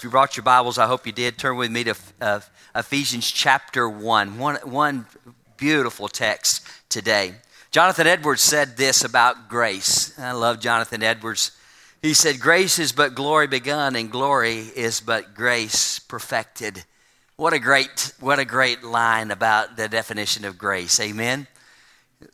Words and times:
If 0.00 0.04
you 0.04 0.08
brought 0.08 0.34
your 0.34 0.44
Bibles, 0.44 0.78
I 0.78 0.86
hope 0.86 1.04
you 1.04 1.12
did. 1.12 1.36
Turn 1.36 1.58
with 1.58 1.70
me 1.70 1.84
to 1.84 1.94
uh, 2.22 2.40
Ephesians 2.74 3.30
chapter 3.30 3.86
1. 3.86 4.38
one. 4.38 4.56
One 4.64 5.04
beautiful 5.58 6.08
text 6.08 6.66
today. 6.88 7.34
Jonathan 7.70 8.06
Edwards 8.06 8.40
said 8.40 8.78
this 8.78 9.04
about 9.04 9.50
grace. 9.50 10.18
I 10.18 10.32
love 10.32 10.58
Jonathan 10.58 11.02
Edwards. 11.02 11.52
He 12.00 12.14
said, 12.14 12.40
Grace 12.40 12.78
is 12.78 12.92
but 12.92 13.14
glory 13.14 13.46
begun, 13.46 13.94
and 13.94 14.10
glory 14.10 14.60
is 14.74 15.02
but 15.02 15.34
grace 15.34 15.98
perfected. 15.98 16.84
What 17.36 17.52
a 17.52 17.58
great, 17.58 18.14
what 18.20 18.38
a 18.38 18.46
great 18.46 18.82
line 18.82 19.30
about 19.30 19.76
the 19.76 19.86
definition 19.86 20.46
of 20.46 20.56
grace. 20.56 20.98
Amen. 20.98 21.46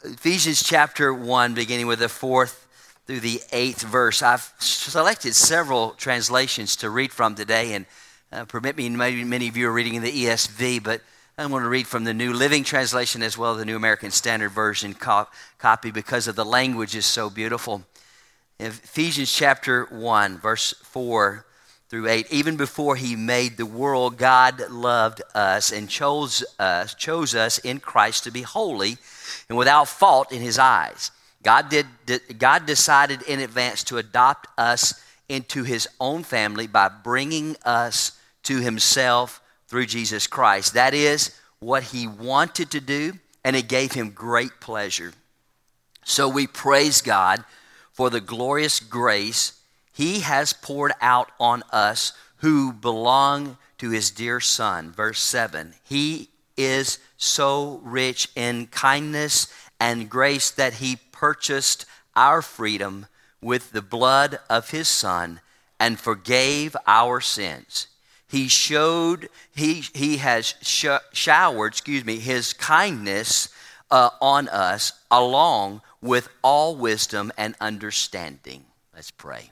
Ephesians 0.05 0.62
chapter 0.62 1.12
1, 1.12 1.55
beginning 1.55 1.89
with 1.89 1.98
the 1.98 2.09
fourth 2.09 2.66
through 3.07 3.20
the 3.20 3.41
eighth 3.52 3.82
verse. 3.82 4.20
I've 4.20 4.52
selected 4.59 5.34
several 5.34 5.91
translations 5.93 6.77
to 6.77 6.91
read 6.91 7.12
from 7.12 7.36
today, 7.36 7.75
and 7.75 7.86
uh, 8.32 8.45
permit 8.45 8.77
me, 8.77 8.88
maybe 8.88 9.23
many 9.23 9.48
of 9.48 9.56
you 9.56 9.69
are 9.69 9.73
reading 9.73 9.95
in 9.95 10.02
the 10.02 10.24
ESV, 10.24 10.83
but 10.83 11.01
I'm 11.38 11.50
going 11.50 11.62
to 11.62 11.69
read 11.69 11.87
from 11.87 12.05
the 12.05 12.14
New 12.14 12.33
Living 12.33 12.64
Translation 12.64 13.23
as 13.23 13.38
well 13.38 13.52
as 13.52 13.59
the 13.59 13.64
New 13.64 13.77
American 13.77 14.11
Standard 14.11 14.48
Version 14.48 14.95
co- 14.95 15.28
copy 15.59 15.91
because 15.91 16.27
of 16.27 16.34
the 16.34 16.45
language 16.45 16.97
is 16.97 17.06
so 17.06 17.30
beautiful. 17.30 17.84
Ephesians 18.59 19.33
chapter 19.33 19.84
1, 19.84 20.38
verse 20.38 20.75
4 20.83 21.47
through 21.88 22.09
8. 22.09 22.33
Even 22.33 22.56
before 22.56 22.97
he 22.97 23.14
made 23.14 23.56
the 23.56 23.66
world, 23.66 24.16
God 24.16 24.70
loved 24.70 25.23
us 25.34 25.70
and 25.70 25.88
chose 25.88 26.42
us, 26.59 26.95
chose 26.95 27.34
us 27.34 27.59
in 27.59 27.78
Christ 27.78 28.25
to 28.25 28.33
be 28.33 28.42
holy 28.42 28.97
and 29.48 29.56
without 29.56 29.86
fault 29.86 30.33
in 30.33 30.41
his 30.41 30.59
eyes. 30.59 31.12
God, 31.46 31.68
did, 31.68 31.86
God 32.41 32.66
decided 32.66 33.23
in 33.23 33.38
advance 33.38 33.84
to 33.84 33.98
adopt 33.98 34.48
us 34.59 35.00
into 35.28 35.62
his 35.62 35.88
own 36.00 36.24
family 36.24 36.66
by 36.66 36.88
bringing 36.88 37.55
us 37.64 38.19
to 38.42 38.59
himself 38.59 39.41
through 39.69 39.86
Jesus 39.86 40.27
Christ. 40.27 40.74
That 40.74 40.92
is 40.92 41.38
what 41.60 41.84
he 41.84 42.08
wanted 42.08 42.72
to 42.72 42.80
do, 42.80 43.12
and 43.44 43.55
it 43.55 43.69
gave 43.69 43.92
him 43.92 44.11
great 44.11 44.58
pleasure. 44.61 45.12
So 46.05 46.28
we 46.28 46.48
praise 46.48 47.00
God 47.00 47.44
for 47.92 48.10
the 48.10 48.20
glorious 48.20 48.81
grace 48.81 49.53
he 49.92 50.20
has 50.22 50.53
poured 50.53 50.94
out 51.00 51.31
on 51.38 51.62
us 51.70 52.12
who 52.38 52.72
belong 52.72 53.56
to 53.78 53.91
his 53.91 54.10
dear 54.10 54.41
Son. 54.41 54.91
Verse 54.91 55.20
7 55.20 55.75
He 55.84 56.28
is 56.56 56.98
so 57.16 57.81
rich 57.84 58.31
in 58.34 58.66
kindness 58.66 59.47
and 59.78 60.10
grace 60.10 60.50
that 60.50 60.75
he 60.75 60.97
purchased 61.19 61.86
our 62.14 62.42
freedom 62.42 63.06
with 63.41 63.72
the 63.72 63.83
blood 63.83 64.39
of 64.50 64.70
his 64.70 64.89
son 64.89 65.41
and 65.78 65.98
forgave 65.98 66.77
our 66.86 67.20
sins. 67.20 67.89
He 68.28 68.48
showed, 68.48 69.28
he, 69.55 69.84
he 69.94 70.17
has 70.17 70.55
sh- 70.62 70.87
showered, 71.12 71.72
excuse 71.72 72.05
me, 72.05 72.19
his 72.19 72.53
kindness 72.53 73.48
uh, 73.91 74.11
on 74.20 74.48
us 74.48 74.92
along 75.11 75.83
with 76.00 76.28
all 76.42 76.77
wisdom 76.77 77.33
and 77.37 77.55
understanding. 77.61 78.64
Let's 78.94 79.11
pray. 79.11 79.50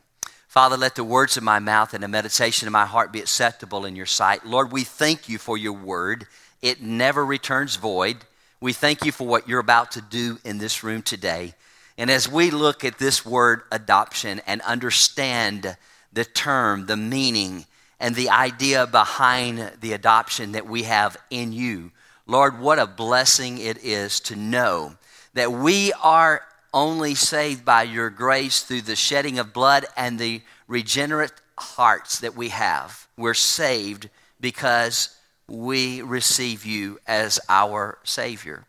Father, 0.48 0.76
let 0.76 0.94
the 0.94 1.04
words 1.04 1.36
of 1.36 1.42
my 1.42 1.58
mouth 1.58 1.94
and 1.94 2.02
the 2.02 2.08
meditation 2.08 2.68
of 2.68 2.72
my 2.72 2.86
heart 2.86 3.12
be 3.12 3.20
acceptable 3.20 3.84
in 3.84 3.96
your 3.96 4.06
sight. 4.06 4.46
Lord, 4.46 4.72
we 4.72 4.84
thank 4.84 5.28
you 5.28 5.38
for 5.38 5.58
your 5.58 5.72
word. 5.72 6.26
It 6.62 6.80
never 6.80 7.24
returns 7.24 7.76
void. 7.76 8.18
We 8.64 8.72
thank 8.72 9.04
you 9.04 9.12
for 9.12 9.26
what 9.26 9.46
you're 9.46 9.60
about 9.60 9.90
to 9.90 10.00
do 10.00 10.38
in 10.42 10.56
this 10.56 10.82
room 10.82 11.02
today. 11.02 11.52
And 11.98 12.10
as 12.10 12.30
we 12.30 12.50
look 12.50 12.82
at 12.82 12.98
this 12.98 13.22
word 13.22 13.60
adoption 13.70 14.40
and 14.46 14.62
understand 14.62 15.76
the 16.14 16.24
term, 16.24 16.86
the 16.86 16.96
meaning, 16.96 17.66
and 18.00 18.14
the 18.14 18.30
idea 18.30 18.86
behind 18.86 19.72
the 19.82 19.92
adoption 19.92 20.52
that 20.52 20.66
we 20.66 20.84
have 20.84 21.18
in 21.28 21.52
you, 21.52 21.92
Lord, 22.26 22.58
what 22.58 22.78
a 22.78 22.86
blessing 22.86 23.58
it 23.58 23.84
is 23.84 24.18
to 24.20 24.34
know 24.34 24.94
that 25.34 25.52
we 25.52 25.92
are 26.02 26.40
only 26.72 27.14
saved 27.14 27.66
by 27.66 27.82
your 27.82 28.08
grace 28.08 28.62
through 28.62 28.80
the 28.80 28.96
shedding 28.96 29.38
of 29.38 29.52
blood 29.52 29.84
and 29.94 30.18
the 30.18 30.40
regenerate 30.68 31.34
hearts 31.58 32.20
that 32.20 32.34
we 32.34 32.48
have. 32.48 33.08
We're 33.18 33.34
saved 33.34 34.08
because 34.40 35.14
we 35.48 36.02
receive 36.02 36.64
you 36.64 36.98
as 37.06 37.40
our 37.48 37.98
Savior. 38.04 38.66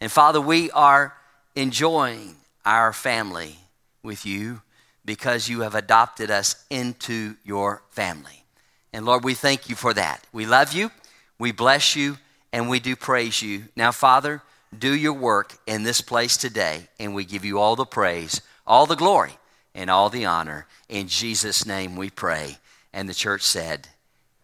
And 0.00 0.10
Father, 0.10 0.40
we 0.40 0.70
are 0.70 1.14
enjoying 1.54 2.36
our 2.64 2.92
family 2.92 3.56
with 4.02 4.26
you 4.26 4.62
because 5.04 5.48
you 5.48 5.60
have 5.60 5.74
adopted 5.74 6.30
us 6.30 6.64
into 6.70 7.36
your 7.44 7.82
family. 7.90 8.44
And 8.92 9.06
Lord, 9.06 9.24
we 9.24 9.34
thank 9.34 9.68
you 9.68 9.74
for 9.74 9.94
that. 9.94 10.24
We 10.32 10.46
love 10.46 10.72
you, 10.72 10.90
we 11.38 11.52
bless 11.52 11.96
you, 11.96 12.18
and 12.52 12.68
we 12.68 12.80
do 12.80 12.94
praise 12.96 13.42
you. 13.42 13.64
Now, 13.76 13.92
Father, 13.92 14.42
do 14.76 14.94
your 14.94 15.14
work 15.14 15.56
in 15.66 15.82
this 15.82 16.00
place 16.00 16.36
today, 16.36 16.88
and 16.98 17.14
we 17.14 17.24
give 17.24 17.44
you 17.44 17.58
all 17.58 17.76
the 17.76 17.86
praise, 17.86 18.40
all 18.66 18.86
the 18.86 18.96
glory, 18.96 19.32
and 19.74 19.90
all 19.90 20.10
the 20.10 20.26
honor. 20.26 20.66
In 20.88 21.08
Jesus' 21.08 21.64
name 21.64 21.96
we 21.96 22.10
pray. 22.10 22.58
And 22.92 23.08
the 23.08 23.14
church 23.14 23.42
said, 23.42 23.88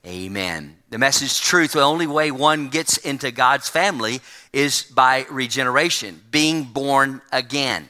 Amen. 0.06 0.76
The 0.90 0.98
message 0.98 1.40
truth, 1.40 1.72
the 1.72 1.80
only 1.80 2.06
way 2.06 2.30
one 2.30 2.68
gets 2.68 2.98
into 2.98 3.30
God's 3.30 3.70
family 3.70 4.20
is 4.52 4.82
by 4.82 5.24
regeneration, 5.30 6.20
being 6.30 6.64
born 6.64 7.22
again. 7.32 7.88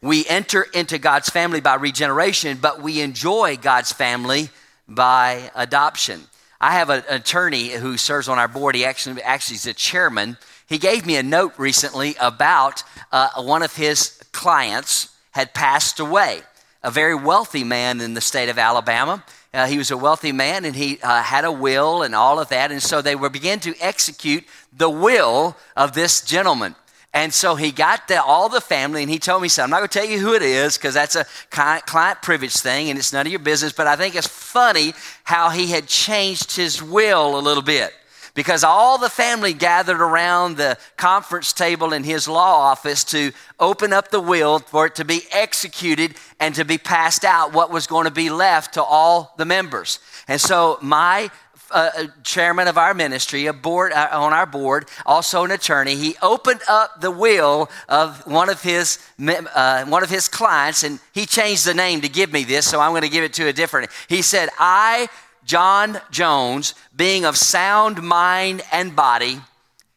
We 0.00 0.24
enter 0.26 0.62
into 0.62 0.98
God's 0.98 1.28
family 1.28 1.60
by 1.60 1.74
regeneration, 1.74 2.58
but 2.60 2.80
we 2.80 3.00
enjoy 3.00 3.56
God's 3.56 3.90
family 3.90 4.50
by 4.86 5.50
adoption. 5.56 6.22
I 6.60 6.74
have 6.74 6.88
an 6.88 7.02
attorney 7.08 7.70
who 7.70 7.96
serves 7.96 8.28
on 8.28 8.38
our 8.38 8.46
board. 8.46 8.76
He 8.76 8.84
actually, 8.84 9.20
actually 9.22 9.56
is 9.56 9.64
the 9.64 9.74
chairman. 9.74 10.36
He 10.68 10.78
gave 10.78 11.04
me 11.04 11.16
a 11.16 11.22
note 11.24 11.54
recently 11.58 12.14
about 12.20 12.84
uh, 13.10 13.42
one 13.42 13.64
of 13.64 13.74
his 13.74 14.20
clients 14.30 15.12
had 15.32 15.52
passed 15.52 15.98
away, 15.98 16.42
a 16.84 16.92
very 16.92 17.16
wealthy 17.16 17.64
man 17.64 18.00
in 18.00 18.14
the 18.14 18.20
state 18.20 18.48
of 18.48 18.56
Alabama. 18.56 19.24
Uh, 19.54 19.66
he 19.66 19.78
was 19.78 19.90
a 19.90 19.96
wealthy 19.96 20.32
man 20.32 20.64
and 20.64 20.76
he 20.76 20.98
uh, 21.02 21.22
had 21.22 21.44
a 21.44 21.52
will 21.52 22.02
and 22.02 22.14
all 22.14 22.38
of 22.38 22.48
that. 22.50 22.70
And 22.70 22.82
so 22.82 23.00
they 23.00 23.16
were 23.16 23.30
began 23.30 23.60
to 23.60 23.74
execute 23.80 24.44
the 24.72 24.90
will 24.90 25.56
of 25.76 25.92
this 25.92 26.20
gentleman. 26.20 26.74
And 27.14 27.32
so 27.32 27.54
he 27.54 27.72
got 27.72 28.08
the, 28.08 28.22
all 28.22 28.50
the 28.50 28.60
family, 28.60 29.00
and 29.00 29.10
he 29.10 29.18
told 29.18 29.40
me, 29.40 29.48
so 29.48 29.62
I'm 29.62 29.70
not 29.70 29.78
going 29.78 29.88
to 29.88 29.98
tell 30.00 30.06
you 30.06 30.18
who 30.18 30.34
it 30.34 30.42
is 30.42 30.76
because 30.76 30.92
that's 30.92 31.16
a 31.16 31.24
client 31.50 32.20
privilege 32.20 32.58
thing 32.58 32.90
and 32.90 32.98
it's 32.98 33.10
none 33.10 33.24
of 33.24 33.32
your 33.32 33.40
business. 33.40 33.72
But 33.72 33.86
I 33.86 33.96
think 33.96 34.14
it's 34.14 34.26
funny 34.26 34.92
how 35.24 35.48
he 35.48 35.70
had 35.70 35.86
changed 35.86 36.54
his 36.54 36.82
will 36.82 37.38
a 37.38 37.40
little 37.40 37.62
bit 37.62 37.94
because 38.36 38.62
all 38.62 38.98
the 38.98 39.08
family 39.08 39.54
gathered 39.54 40.00
around 40.00 40.56
the 40.56 40.78
conference 40.96 41.52
table 41.52 41.92
in 41.92 42.04
his 42.04 42.28
law 42.28 42.58
office 42.60 43.02
to 43.02 43.32
open 43.58 43.92
up 43.92 44.10
the 44.10 44.20
will 44.20 44.60
for 44.60 44.86
it 44.86 44.94
to 44.94 45.04
be 45.04 45.22
executed 45.32 46.14
and 46.38 46.54
to 46.54 46.64
be 46.64 46.78
passed 46.78 47.24
out 47.24 47.52
what 47.52 47.72
was 47.72 47.88
going 47.88 48.04
to 48.04 48.12
be 48.12 48.30
left 48.30 48.74
to 48.74 48.82
all 48.82 49.34
the 49.38 49.46
members. 49.46 49.98
And 50.28 50.40
so 50.40 50.78
my 50.82 51.30
uh, 51.72 51.90
uh 51.96 52.06
chairman 52.22 52.68
of 52.68 52.78
our 52.78 52.94
ministry, 52.94 53.46
a 53.46 53.52
board 53.52 53.92
uh, 53.92 54.08
on 54.12 54.32
our 54.32 54.46
board, 54.46 54.86
also 55.04 55.44
an 55.44 55.50
attorney. 55.50 55.96
He 55.96 56.14
opened 56.22 56.60
up 56.68 57.00
the 57.00 57.10
will 57.10 57.68
of 57.88 58.24
one 58.24 58.48
of 58.48 58.62
his 58.62 59.00
uh, 59.18 59.84
one 59.86 60.04
of 60.04 60.10
his 60.10 60.28
clients, 60.28 60.84
and 60.84 61.00
he 61.12 61.26
changed 61.26 61.66
the 61.66 61.74
name 61.74 62.02
to 62.02 62.08
give 62.08 62.32
me 62.32 62.44
this. 62.44 62.70
So 62.70 62.78
I'm 62.78 62.92
going 62.92 63.02
to 63.02 63.08
give 63.08 63.24
it 63.24 63.32
to 63.34 63.48
a 63.48 63.52
different. 63.52 63.90
He 64.08 64.22
said, 64.22 64.48
"I 64.60 65.08
John 65.46 66.00
Jones, 66.10 66.74
being 66.94 67.24
of 67.24 67.36
sound 67.36 68.02
mind 68.02 68.62
and 68.72 68.94
body, 68.94 69.40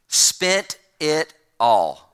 spent 0.08 0.78
it 1.00 1.34
all. 1.60 2.06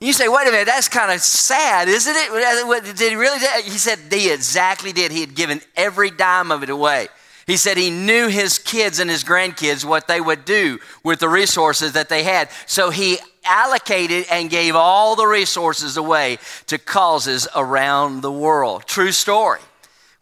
You 0.00 0.12
say, 0.12 0.28
wait 0.28 0.48
a 0.48 0.50
minute, 0.50 0.66
that's 0.66 0.88
kind 0.88 1.12
of 1.12 1.20
sad, 1.20 1.88
isn't 1.88 2.14
it? 2.16 2.96
Did 2.96 3.10
he 3.10 3.16
really? 3.16 3.38
He 3.64 3.78
said 3.78 3.98
he 4.10 4.32
exactly 4.32 4.92
did. 4.92 5.12
He 5.12 5.20
had 5.20 5.34
given 5.34 5.60
every 5.76 6.10
dime 6.10 6.50
of 6.50 6.62
it 6.62 6.70
away. 6.70 7.08
He 7.46 7.56
said 7.56 7.76
he 7.76 7.90
knew 7.90 8.28
his 8.28 8.58
kids 8.58 9.00
and 9.00 9.10
his 9.10 9.24
grandkids 9.24 9.84
what 9.84 10.06
they 10.06 10.20
would 10.20 10.44
do 10.44 10.78
with 11.02 11.18
the 11.18 11.28
resources 11.28 11.92
that 11.92 12.08
they 12.08 12.22
had. 12.22 12.48
So 12.66 12.90
he 12.90 13.18
allocated 13.44 14.26
and 14.30 14.48
gave 14.48 14.76
all 14.76 15.16
the 15.16 15.26
resources 15.26 15.96
away 15.96 16.38
to 16.68 16.78
causes 16.78 17.48
around 17.54 18.22
the 18.22 18.32
world. 18.32 18.86
True 18.86 19.12
story. 19.12 19.60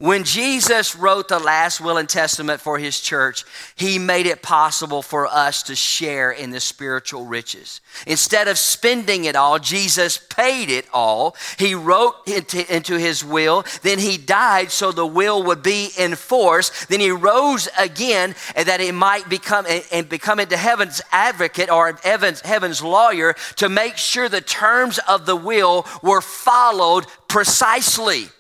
When 0.01 0.25
Jesus 0.25 0.97
wrote 0.97 1.29
the 1.29 1.39
last 1.39 1.79
will 1.79 1.99
and 1.99 2.09
testament 2.09 2.63
for 2.63 2.79
his 2.79 2.99
church, 3.01 3.45
he 3.77 3.99
made 3.99 4.25
it 4.25 4.41
possible 4.41 5.03
for 5.03 5.27
us 5.27 5.63
to 5.65 5.77
share 5.77 6.31
in 6.31 6.53
the 6.53 6.59
spiritual 6.59 7.27
riches. 7.27 7.83
Instead 8.07 8.49
of 8.49 8.57
spending 8.57 9.27
it 9.27 9.37
all, 9.37 9.59
Jesus 9.59 10.17
paid 10.17 10.71
it 10.71 10.87
all. 10.95 11.37
He 11.59 11.75
wrote 11.75 12.15
into, 12.27 12.75
into 12.75 12.99
his 12.99 13.23
will, 13.23 13.67
then 13.83 13.99
he 13.99 14.17
died 14.17 14.71
so 14.71 14.91
the 14.91 15.05
will 15.05 15.43
would 15.43 15.63
be 15.63 15.91
in 15.99 16.15
force. 16.15 16.87
Then 16.87 17.01
he 17.01 17.11
rose 17.11 17.69
again 17.79 18.35
and 18.57 18.69
that 18.69 18.81
he 18.81 18.93
might 18.93 19.29
become 19.29 19.67
and 19.93 20.09
become 20.09 20.41
into 20.41 20.57
heaven's 20.57 21.03
advocate 21.13 21.71
or 21.71 21.93
heaven's, 22.03 22.41
heaven's 22.41 22.83
lawyer 22.83 23.35
to 23.57 23.69
make 23.69 23.99
sure 23.99 24.31
the 24.31 24.41
terms 24.41 24.99
of 25.07 25.27
the 25.27 25.37
will 25.37 25.85
were 26.03 26.23
followed 26.23 27.05
precisely 27.29 28.31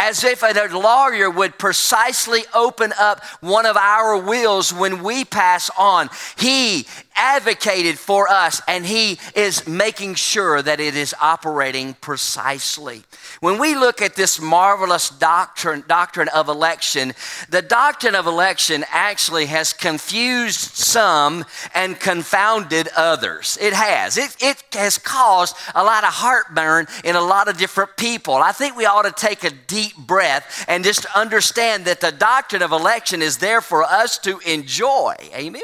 as 0.00 0.24
if 0.24 0.42
a 0.42 0.52
lawyer 0.72 1.28
would 1.28 1.58
precisely 1.58 2.40
open 2.54 2.90
up 2.98 3.22
one 3.42 3.66
of 3.66 3.76
our 3.76 4.16
wills 4.16 4.72
when 4.72 5.02
we 5.02 5.26
pass 5.26 5.70
on. 5.78 6.08
He 6.38 6.86
advocated 7.14 7.98
for 7.98 8.28
us 8.28 8.60
and 8.66 8.84
he 8.84 9.18
is 9.34 9.66
making 9.66 10.14
sure 10.14 10.62
that 10.62 10.80
it 10.80 10.96
is 10.96 11.14
operating 11.20 11.94
precisely. 11.94 13.02
When 13.40 13.58
we 13.58 13.74
look 13.74 14.02
at 14.02 14.16
this 14.16 14.40
marvelous 14.40 15.10
doctrine, 15.10 15.84
doctrine 15.86 16.28
of 16.28 16.48
election, 16.48 17.12
the 17.48 17.62
doctrine 17.62 18.14
of 18.14 18.26
election 18.26 18.84
actually 18.90 19.46
has 19.46 19.72
confused 19.72 20.58
some 20.58 21.44
and 21.74 21.98
confounded 21.98 22.88
others. 22.96 23.58
It 23.60 23.72
has. 23.72 24.16
It, 24.16 24.36
it 24.40 24.62
has 24.72 24.98
caused 24.98 25.56
a 25.74 25.84
lot 25.84 26.04
of 26.04 26.10
heartburn 26.12 26.86
in 27.04 27.16
a 27.16 27.20
lot 27.20 27.48
of 27.48 27.56
different 27.56 27.96
people. 27.96 28.34
I 28.34 28.52
think 28.52 28.76
we 28.76 28.86
ought 28.86 29.02
to 29.02 29.12
take 29.12 29.44
a 29.44 29.50
deep 29.50 29.96
breath 29.96 30.64
and 30.68 30.84
just 30.84 31.06
understand 31.16 31.84
that 31.84 32.00
the 32.00 32.12
doctrine 32.12 32.62
of 32.62 32.72
election 32.72 33.22
is 33.22 33.38
there 33.38 33.60
for 33.60 33.82
us 33.82 34.18
to 34.18 34.38
enjoy. 34.40 35.14
Amen. 35.34 35.62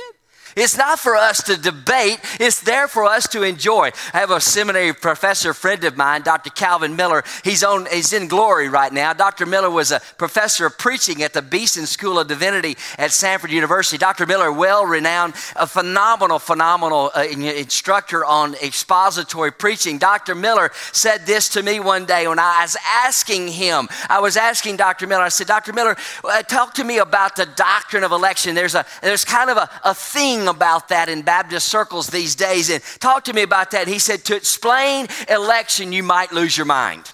It's 0.56 0.79
not 0.79 0.99
for 0.99 1.14
us 1.17 1.43
to 1.44 1.56
debate, 1.58 2.19
it's 2.41 2.61
there 2.61 2.88
for 2.88 3.05
us 3.05 3.29
to 3.29 3.43
enjoy. 3.43 3.91
I 4.14 4.20
have 4.20 4.31
a 4.31 4.41
seminary 4.41 4.94
professor 4.94 5.53
friend 5.53 5.85
of 5.85 5.99
mine, 5.99 6.23
Dr. 6.23 6.49
Calvin 6.49 6.97
Miller. 6.97 7.25
He's, 7.44 7.62
on, 7.62 7.85
he's 7.93 8.14
in 8.14 8.26
glory 8.26 8.70
right 8.70 8.91
now. 8.91 9.12
Dr. 9.12 9.44
Miller 9.44 9.69
was 9.69 9.91
a 9.91 10.00
professor 10.17 10.64
of 10.64 10.79
preaching 10.79 11.23
at 11.23 11.35
the 11.35 11.43
Beeson 11.43 11.85
School 11.85 12.19
of 12.19 12.29
Divinity 12.29 12.79
at 12.97 13.11
Samford 13.11 13.50
University. 13.50 13.99
Dr. 13.99 14.25
Miller, 14.25 14.50
well 14.50 14.87
renowned, 14.87 15.35
a 15.56 15.67
phenomenal, 15.67 16.38
phenomenal 16.38 17.11
uh, 17.14 17.25
instructor 17.25 18.25
on 18.25 18.55
expository 18.55 19.53
preaching. 19.53 19.99
Dr. 19.99 20.35
Miller 20.35 20.70
said 20.91 21.26
this 21.26 21.50
to 21.50 21.62
me 21.62 21.81
one 21.81 22.06
day 22.06 22.26
when 22.26 22.38
I 22.38 22.62
was 22.62 22.79
asking 22.82 23.49
him, 23.49 23.88
I 24.08 24.20
was 24.20 24.38
asking 24.38 24.76
Dr. 24.76 25.06
Miller, 25.06 25.25
I 25.25 25.29
said, 25.29 25.49
Dr. 25.49 25.75
Miller, 25.75 25.97
uh, 26.25 26.43
talk 26.44 26.73
to 26.75 26.85
me 26.85 26.97
about 26.97 27.37
the 27.37 27.44
doctrine 27.44 28.05
of 28.05 28.12
election. 28.12 28.55
There's, 28.55 28.75
a, 28.75 28.87
there's 29.03 29.26
kind 29.26 29.50
of 29.50 29.58
a, 29.58 29.69
a 29.85 29.93
thing 29.93 30.45
about 30.48 30.88
that 30.88 31.08
in 31.08 31.22
Baptist 31.22 31.69
circles 31.69 32.08
these 32.08 32.34
days 32.34 32.70
and 32.70 32.82
talked 33.00 33.26
to 33.26 33.32
me 33.32 33.43
about 33.43 33.70
that. 33.72 33.88
He 33.88 33.98
said, 33.98 34.25
To 34.25 34.37
explain 34.37 35.08
election, 35.28 35.93
you 35.93 36.02
might 36.02 36.32
lose 36.32 36.56
your 36.56 36.66
mind. 36.66 37.12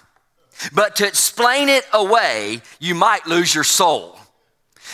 But 0.73 0.95
to 0.97 1.07
explain 1.07 1.69
it 1.69 1.85
away, 1.93 2.61
you 2.79 2.95
might 2.95 3.25
lose 3.27 3.53
your 3.53 3.63
soul. 3.63 4.17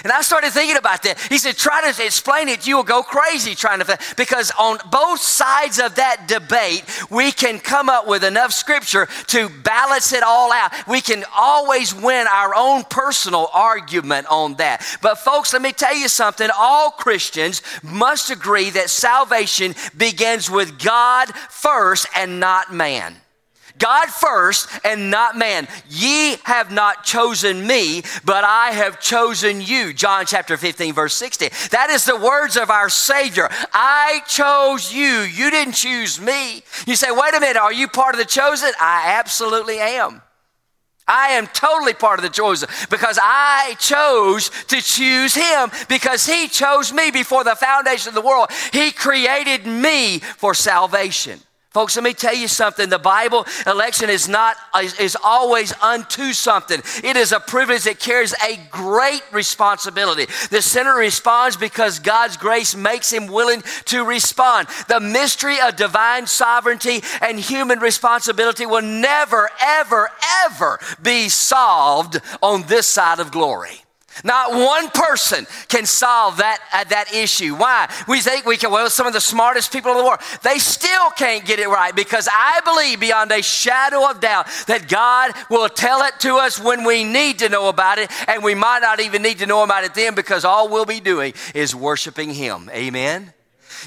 And 0.03 0.13
I 0.13 0.21
started 0.21 0.51
thinking 0.51 0.77
about 0.77 1.03
that. 1.03 1.19
He 1.30 1.38
said, 1.38 1.57
try 1.57 1.81
to 1.81 2.06
explain 2.06 2.47
it. 2.47 2.65
You 2.65 2.77
will 2.77 2.83
go 2.83 3.03
crazy 3.03 3.56
trying 3.56 3.80
to, 3.80 4.00
because 4.15 4.51
on 4.57 4.77
both 4.89 5.19
sides 5.19 5.80
of 5.80 5.95
that 5.95 6.27
debate, 6.27 6.83
we 7.09 7.31
can 7.31 7.59
come 7.59 7.89
up 7.89 8.07
with 8.07 8.24
enough 8.24 8.53
scripture 8.53 9.07
to 9.27 9.50
balance 9.63 10.13
it 10.13 10.24
all 10.24 10.53
out. 10.53 10.71
We 10.88 11.01
can 11.01 11.25
always 11.36 11.94
win 11.94 12.27
our 12.27 12.56
own 12.56 12.83
personal 12.86 13.50
argument 13.53 14.27
on 14.30 14.56
that. 14.56 14.86
But 15.01 15.18
folks, 15.18 15.53
let 15.53 15.62
me 15.62 15.74
tell 15.74 15.95
you 15.95 16.07
something. 16.07 16.50
All 16.57 16.91
Christians 16.91 17.62
must 17.83 18.30
agree 18.30 18.69
that 18.69 18.89
salvation 18.89 19.75
begins 19.97 20.50
with 20.50 20.80
God 20.80 21.30
first 21.50 22.07
and 22.15 22.39
not 22.39 22.74
man. 22.74 23.18
God 23.80 24.10
first 24.10 24.70
and 24.84 25.10
not 25.10 25.38
man. 25.38 25.68
Ye 25.90 26.36
have 26.44 26.72
not 26.72 27.04
chosen 27.04 27.66
me, 27.66 28.04
but 28.24 28.44
I 28.44 28.72
have 28.72 29.00
chosen 29.00 29.62
you. 29.62 29.94
John 29.94 30.26
chapter 30.26 30.58
15, 30.58 30.94
verse 30.94 31.16
60. 31.16 31.50
That 31.72 31.90
is 31.90 32.06
the 32.06 32.18
words 32.18 32.58
of 32.58 32.70
our 32.70 32.90
Savior. 32.90 33.50
I 33.74 34.22
chose 34.28 34.94
you. 34.94 35.22
You 35.22 35.50
didn't 35.50 35.74
choose 35.74 36.20
me. 36.22 36.62
You 36.86 36.96
say, 36.96 37.10
wait 37.10 37.34
a 37.34 37.40
minute, 37.40 37.58
are 37.58 37.74
you 37.74 37.88
part 37.88 38.14
of 38.14 38.20
the 38.20 38.26
chosen? 38.26 38.72
I 38.80 39.16
absolutely 39.18 39.80
am. 39.80 40.22
I 41.08 41.30
am 41.30 41.48
totally 41.48 41.96
part 41.96 42.20
of 42.20 42.24
the 42.24 42.30
chosen 42.30 42.70
because 42.92 43.18
I 43.20 43.75
chose 43.80 44.52
to 44.68 44.80
choose 44.80 45.34
him 45.34 45.72
because 45.88 46.28
he 46.28 46.48
chose 46.48 46.94
me 46.94 47.10
before 47.10 47.44
the 47.44 47.56
foundation 47.56 48.10
of 48.10 48.14
the 48.14 48.22
world. 48.22 48.50
He 48.72 48.92
created 48.92 49.66
me 49.66 50.20
for 50.20 50.54
salvation. 50.54 51.40
Folks, 51.80 51.96
let 51.96 52.04
me 52.04 52.14
tell 52.14 52.36
you 52.36 52.50
something. 52.50 52.90
The 52.90 53.00
Bible 53.00 53.48
election 53.66 54.10
is 54.10 54.28
not 54.28 54.58
is 55.00 55.16
always 55.24 55.72
unto 55.81 56.34
something. 56.34 56.81
It 57.06 57.16
is 57.16 57.31
a 57.31 57.40
privilege 57.40 57.84
that 57.84 58.00
carries 58.00 58.34
a 58.34 58.60
great 58.70 59.22
responsibility. 59.31 60.26
The 60.50 60.62
sinner 60.62 60.94
responds 60.94 61.56
because 61.56 62.00
God's 62.00 62.36
grace 62.36 62.76
makes 62.76 63.14
him 63.14 63.28
willing 63.28 63.64
to 63.86 64.04
respond. 64.04 64.68
The 64.90 65.00
mystery 65.00 65.56
of 65.62 65.78
divine 65.78 66.28
sovereignty 66.28 67.02
and 67.22 67.40
human 67.40 67.80
responsibility 67.80 68.66
will 68.66 68.82
never, 68.82 69.50
ever, 69.62 70.10
ever 70.44 70.80
be 71.02 71.30
solved 71.30 72.20
on 72.42 72.64
this 72.64 72.88
side 72.88 73.22
of 73.22 73.32
glory. 73.32 73.84
Not 74.24 74.54
one 74.54 74.89
person 74.89 75.48
can 75.68 75.86
solve 75.86 76.38
that, 76.38 76.60
uh, 76.74 76.83
that 76.86 77.13
issue. 77.13 77.56
Why? 77.56 77.89
We 78.07 78.21
think 78.21 78.45
we 78.45 78.57
can, 78.57 78.71
well, 78.71 78.89
some 78.89 79.07
of 79.07 79.13
the 79.13 79.21
smartest 79.21 79.71
people 79.71 79.92
in 79.92 79.98
the 79.98 80.04
world, 80.04 80.19
they 80.44 80.57
still 80.60 81.10
can't 81.12 81.45
get 81.45 81.60
it 81.60 81.68
right 81.68 81.95
because 81.95 82.27
I 82.31 82.62
believe 82.63 83.00
beyond 83.00 83.31
a 83.31 83.42
shadow 83.42 84.10
of 84.10 84.19
doubt 84.19 84.48
that 84.68 84.88
God 84.88 85.33
will 85.50 85.69
tell 85.69 86.01
it 86.04 86.19
to 86.19 86.36
us 86.36 86.60
when 86.60 86.83
we 86.83 87.04
need 87.04 87.39
to 87.39 87.50
know 87.50 87.69
about 87.69 87.98
it, 87.98 88.12
and 88.27 88.44
we 88.44 88.56
might 88.56 88.80
not 88.80 89.00
even 89.00 89.21
need 89.21 89.39
to 89.39 89.45
know 89.45 89.63
about 89.63 89.83
it 89.83 89.94
then 89.94 90.16
because 90.16 90.45
all 90.45 90.69
we'll 90.69 90.86
be 90.86 91.00
doing 91.00 91.33
is 91.54 91.75
worshiping 91.75 92.33
Him. 92.33 92.69
Amen? 92.74 93.33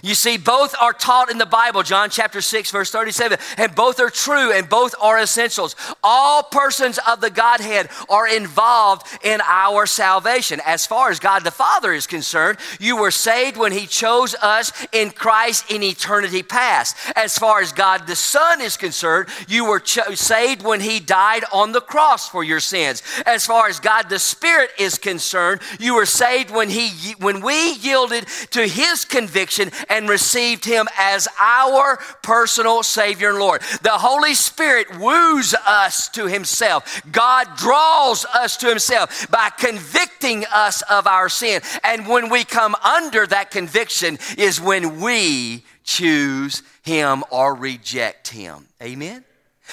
You 0.02 0.14
see, 0.14 0.36
both 0.36 0.74
are 0.80 0.92
taught 0.92 1.30
in 1.30 1.38
the 1.38 1.46
Bible, 1.46 1.82
John 1.82 2.10
chapter 2.10 2.40
6, 2.40 2.70
verse 2.70 2.90
37, 2.90 3.38
and 3.58 3.74
both 3.74 4.00
are 4.00 4.10
true 4.10 4.52
and 4.52 4.68
both 4.68 4.94
are 5.00 5.20
essentials. 5.20 5.76
All 6.02 6.42
persons 6.42 6.98
of 7.06 7.20
the 7.20 7.30
Godhead 7.30 7.88
are 8.08 8.28
involved 8.28 9.06
in 9.22 9.40
our 9.44 9.86
salvation. 9.86 10.60
As 10.64 10.86
far 10.86 11.10
as 11.10 11.20
God 11.20 11.44
the 11.44 11.50
Father 11.50 11.92
is 11.92 12.06
concerned, 12.06 12.58
you 12.80 12.96
were 12.96 13.10
saved 13.10 13.56
when 13.56 13.72
He 13.72 13.86
chose 13.86 14.34
us 14.36 14.72
in 14.92 15.10
Christ 15.10 15.70
in 15.70 15.82
eternity 15.82 16.42
past. 16.42 16.96
As 17.16 17.38
far 17.38 17.60
as 17.60 17.72
God 17.72 18.06
the 18.06 18.16
Son 18.16 18.60
is 18.60 18.76
concerned, 18.76 19.28
you 19.48 19.64
were 19.64 19.80
cho- 19.80 20.14
saved 20.14 20.62
when 20.62 20.80
He 20.80 21.00
died 21.00 21.44
on 21.52 21.72
the 21.72 21.80
cross 21.80 22.28
for 22.28 22.44
your 22.44 22.60
sins. 22.60 23.02
As 23.26 23.46
far 23.46 23.68
as 23.68 23.80
God 23.80 24.08
the 24.08 24.18
Spirit 24.18 24.70
is 24.78 24.98
concerned, 24.98 25.60
you 25.78 25.94
were 25.94 26.06
saved 26.06 26.50
when 26.50 26.68
He 26.68 27.12
when 27.18 27.40
we 27.40 27.72
yielded 27.74 28.26
to 28.50 28.66
His 28.66 29.04
conviction 29.04 29.70
and 29.88 30.08
received 30.08 30.64
him 30.64 30.88
as 30.98 31.28
our 31.40 31.98
personal 32.22 32.82
Savior 32.82 33.30
and 33.30 33.38
Lord. 33.38 33.62
The 33.82 33.90
Holy 33.90 34.34
Spirit 34.34 34.98
woos 34.98 35.54
us 35.66 36.08
to 36.10 36.26
himself. 36.26 37.02
God 37.10 37.56
draws 37.56 38.24
us 38.24 38.56
to 38.58 38.68
himself 38.68 39.30
by 39.30 39.50
convicting 39.56 40.44
us 40.52 40.82
of 40.82 41.06
our 41.06 41.28
sin. 41.28 41.62
And 41.82 42.06
when 42.06 42.28
we 42.28 42.44
come 42.44 42.74
under 42.76 43.26
that 43.26 43.50
conviction 43.50 44.18
is 44.38 44.60
when 44.60 45.00
we 45.00 45.64
choose 45.84 46.62
him 46.82 47.24
or 47.30 47.54
reject 47.54 48.28
him. 48.28 48.68
Amen? 48.82 49.24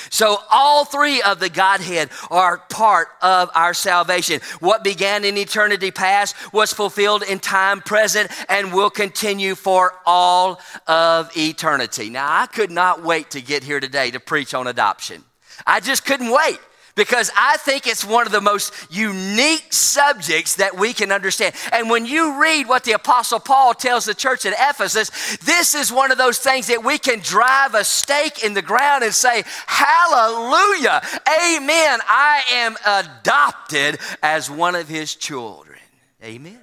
So, 0.09 0.37
all 0.51 0.85
three 0.85 1.21
of 1.21 1.39
the 1.39 1.49
Godhead 1.49 2.09
are 2.29 2.57
part 2.69 3.09
of 3.21 3.49
our 3.55 3.73
salvation. 3.73 4.41
What 4.59 4.83
began 4.83 5.25
in 5.25 5.37
eternity 5.37 5.91
past 5.91 6.35
was 6.53 6.73
fulfilled 6.73 7.23
in 7.23 7.39
time 7.39 7.81
present 7.81 8.31
and 8.47 8.73
will 8.73 8.89
continue 8.89 9.55
for 9.55 9.93
all 10.05 10.59
of 10.87 11.35
eternity. 11.37 12.09
Now, 12.09 12.27
I 12.29 12.45
could 12.45 12.71
not 12.71 13.03
wait 13.03 13.31
to 13.31 13.41
get 13.41 13.63
here 13.63 13.79
today 13.79 14.11
to 14.11 14.19
preach 14.19 14.53
on 14.53 14.67
adoption. 14.67 15.23
I 15.65 15.79
just 15.79 16.05
couldn't 16.05 16.31
wait 16.31 16.59
because 16.99 17.31
I 17.33 17.55
think 17.55 17.87
it's 17.87 18.03
one 18.03 18.25
of 18.25 18.33
the 18.33 18.41
most 18.41 18.73
unique 18.91 19.71
subjects 19.71 20.55
that 20.57 20.77
we 20.77 20.91
can 20.91 21.13
understand. 21.13 21.55
And 21.71 21.89
when 21.89 22.05
you 22.05 22.41
read 22.41 22.67
what 22.67 22.83
the 22.83 22.91
Apostle 22.91 23.39
Paul 23.39 23.73
tells 23.73 24.03
the 24.03 24.13
church 24.13 24.45
at 24.45 24.51
Ephesus, 24.51 25.37
this 25.37 25.75
is 25.75 25.93
one 25.93 26.11
of 26.11 26.17
those 26.17 26.39
things 26.39 26.67
that 26.67 26.83
we 26.83 26.97
can 26.97 27.19
drive 27.19 27.73
a 27.73 27.85
stake 27.85 28.43
in 28.43 28.53
the 28.53 28.61
ground 28.61 29.05
and 29.05 29.13
say, 29.13 29.45
Hallelujah, 29.65 31.01
Amen. 31.25 31.99
I 32.05 32.43
am 32.51 32.75
adopted 32.85 33.97
as 34.21 34.51
one 34.51 34.75
of 34.75 34.89
his 34.89 35.15
children. 35.15 35.79
Amen. 36.21 36.59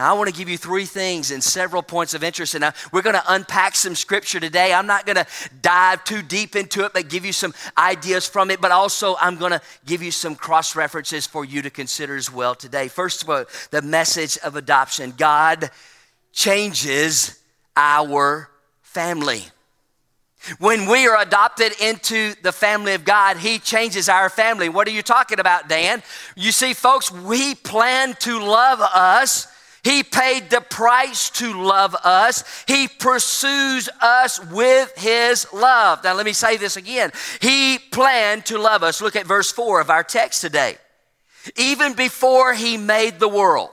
Now, 0.00 0.14
I 0.14 0.16
want 0.16 0.30
to 0.30 0.34
give 0.34 0.48
you 0.48 0.56
three 0.56 0.86
things 0.86 1.30
and 1.30 1.44
several 1.44 1.82
points 1.82 2.14
of 2.14 2.24
interest. 2.24 2.54
And 2.54 2.64
we're 2.90 3.02
going 3.02 3.16
to 3.16 3.22
unpack 3.28 3.76
some 3.76 3.94
scripture 3.94 4.40
today. 4.40 4.72
I'm 4.72 4.86
not 4.86 5.04
going 5.04 5.16
to 5.16 5.26
dive 5.60 6.04
too 6.04 6.22
deep 6.22 6.56
into 6.56 6.86
it, 6.86 6.94
but 6.94 7.10
give 7.10 7.26
you 7.26 7.34
some 7.34 7.52
ideas 7.76 8.26
from 8.26 8.50
it. 8.50 8.62
But 8.62 8.70
also, 8.70 9.16
I'm 9.20 9.36
going 9.36 9.52
to 9.52 9.60
give 9.84 10.02
you 10.02 10.10
some 10.10 10.36
cross 10.36 10.74
references 10.74 11.26
for 11.26 11.44
you 11.44 11.60
to 11.60 11.68
consider 11.68 12.16
as 12.16 12.32
well 12.32 12.54
today. 12.54 12.88
First 12.88 13.22
of 13.22 13.28
all, 13.28 13.44
the 13.72 13.82
message 13.82 14.38
of 14.38 14.56
adoption 14.56 15.12
God 15.18 15.68
changes 16.32 17.38
our 17.76 18.48
family. 18.80 19.42
When 20.60 20.88
we 20.88 21.08
are 21.08 21.20
adopted 21.20 21.72
into 21.78 22.32
the 22.40 22.52
family 22.52 22.94
of 22.94 23.04
God, 23.04 23.36
He 23.36 23.58
changes 23.58 24.08
our 24.08 24.30
family. 24.30 24.70
What 24.70 24.88
are 24.88 24.92
you 24.92 25.02
talking 25.02 25.40
about, 25.40 25.68
Dan? 25.68 26.02
You 26.36 26.52
see, 26.52 26.72
folks, 26.72 27.12
we 27.12 27.54
plan 27.54 28.14
to 28.20 28.42
love 28.42 28.80
us 28.80 29.46
he 29.82 30.02
paid 30.02 30.50
the 30.50 30.60
price 30.60 31.30
to 31.30 31.62
love 31.62 31.94
us. 32.04 32.64
He 32.66 32.86
pursues 32.86 33.88
us 34.00 34.44
with 34.46 34.92
His 34.96 35.46
love. 35.52 36.04
Now, 36.04 36.14
let 36.14 36.26
me 36.26 36.32
say 36.32 36.56
this 36.56 36.76
again. 36.76 37.12
He 37.40 37.78
planned 37.78 38.46
to 38.46 38.58
love 38.58 38.82
us. 38.82 39.00
Look 39.00 39.16
at 39.16 39.26
verse 39.26 39.50
4 39.50 39.80
of 39.80 39.90
our 39.90 40.04
text 40.04 40.40
today. 40.40 40.76
Even 41.56 41.94
before 41.94 42.52
he 42.52 42.76
made 42.76 43.18
the 43.18 43.28
world, 43.28 43.70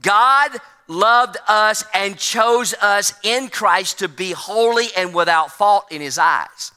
God 0.00 0.56
loved 0.86 1.36
us 1.48 1.84
and 1.94 2.16
chose 2.16 2.74
us 2.74 3.14
in 3.24 3.48
Christ 3.48 3.98
to 4.00 4.08
be 4.08 4.30
holy 4.30 4.86
and 4.96 5.12
without 5.12 5.50
fault 5.50 5.86
in 5.90 6.00
his 6.00 6.18
eyes. 6.18 6.72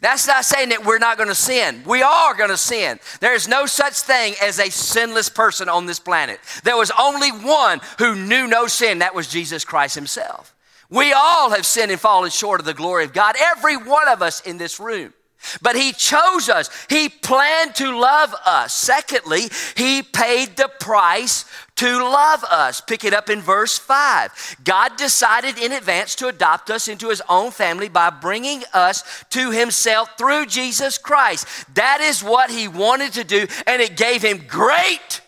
That's 0.00 0.26
not 0.26 0.44
saying 0.44 0.70
that 0.70 0.84
we're 0.84 0.98
not 0.98 1.16
going 1.16 1.28
to 1.28 1.34
sin. 1.34 1.82
We 1.86 2.02
are 2.02 2.34
going 2.34 2.50
to 2.50 2.56
sin. 2.56 2.98
There 3.20 3.34
is 3.34 3.48
no 3.48 3.66
such 3.66 3.94
thing 3.94 4.34
as 4.42 4.58
a 4.58 4.70
sinless 4.70 5.28
person 5.28 5.68
on 5.68 5.86
this 5.86 5.98
planet. 5.98 6.40
There 6.62 6.76
was 6.76 6.90
only 6.98 7.30
one 7.30 7.80
who 7.98 8.14
knew 8.14 8.46
no 8.46 8.66
sin. 8.66 8.98
That 8.98 9.14
was 9.14 9.28
Jesus 9.28 9.64
Christ 9.64 9.94
himself. 9.94 10.54
We 10.90 11.12
all 11.12 11.50
have 11.50 11.66
sinned 11.66 11.90
and 11.90 12.00
fallen 12.00 12.30
short 12.30 12.60
of 12.60 12.66
the 12.66 12.74
glory 12.74 13.04
of 13.04 13.12
God, 13.12 13.36
every 13.38 13.76
one 13.76 14.08
of 14.08 14.22
us 14.22 14.40
in 14.42 14.58
this 14.58 14.78
room. 14.78 15.12
But 15.60 15.76
he 15.76 15.92
chose 15.92 16.48
us. 16.48 16.70
He 16.88 17.08
planned 17.08 17.74
to 17.76 17.98
love 17.98 18.34
us. 18.46 18.74
Secondly, 18.74 19.42
he 19.76 20.02
paid 20.02 20.56
the 20.56 20.70
price 20.80 21.44
to 21.76 21.98
love 21.98 22.44
us. 22.44 22.80
Pick 22.80 23.04
it 23.04 23.12
up 23.12 23.28
in 23.28 23.40
verse 23.40 23.78
5. 23.78 24.58
God 24.64 24.96
decided 24.96 25.58
in 25.58 25.72
advance 25.72 26.14
to 26.16 26.28
adopt 26.28 26.70
us 26.70 26.88
into 26.88 27.08
his 27.08 27.22
own 27.28 27.50
family 27.50 27.88
by 27.88 28.10
bringing 28.10 28.62
us 28.72 29.24
to 29.30 29.50
himself 29.50 30.16
through 30.16 30.46
Jesus 30.46 30.98
Christ. 30.98 31.46
That 31.74 32.00
is 32.00 32.22
what 32.22 32.50
he 32.50 32.68
wanted 32.68 33.14
to 33.14 33.24
do, 33.24 33.46
and 33.66 33.82
it 33.82 33.96
gave 33.96 34.22
him 34.22 34.44
great 34.46 35.20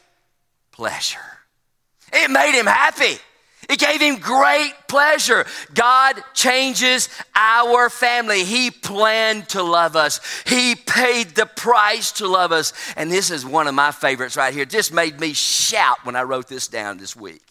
pleasure. 0.72 1.18
It 2.12 2.30
made 2.30 2.56
him 2.56 2.66
happy. 2.66 3.18
It 3.68 3.78
gave 3.78 4.00
him 4.00 4.16
great 4.16 4.72
pleasure. 4.88 5.44
God 5.74 6.22
changes 6.34 7.08
our 7.34 7.90
family. 7.90 8.44
He 8.44 8.70
planned 8.70 9.48
to 9.50 9.62
love 9.62 9.96
us. 9.96 10.20
He 10.46 10.74
paid 10.74 11.30
the 11.30 11.46
price 11.46 12.12
to 12.12 12.28
love 12.28 12.52
us. 12.52 12.72
And 12.96 13.10
this 13.10 13.30
is 13.30 13.44
one 13.44 13.66
of 13.66 13.74
my 13.74 13.90
favorites 13.90 14.36
right 14.36 14.54
here. 14.54 14.64
Just 14.64 14.92
made 14.92 15.18
me 15.18 15.32
shout 15.32 15.98
when 16.04 16.16
I 16.16 16.22
wrote 16.22 16.48
this 16.48 16.68
down 16.68 16.98
this 16.98 17.16
week. 17.16 17.42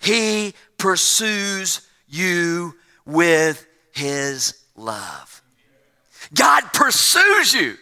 He 0.00 0.54
pursues 0.76 1.80
you 2.08 2.74
with 3.06 3.66
his 3.92 4.58
love. 4.76 5.42
God 6.34 6.62
pursues 6.72 7.54
you. 7.54 7.76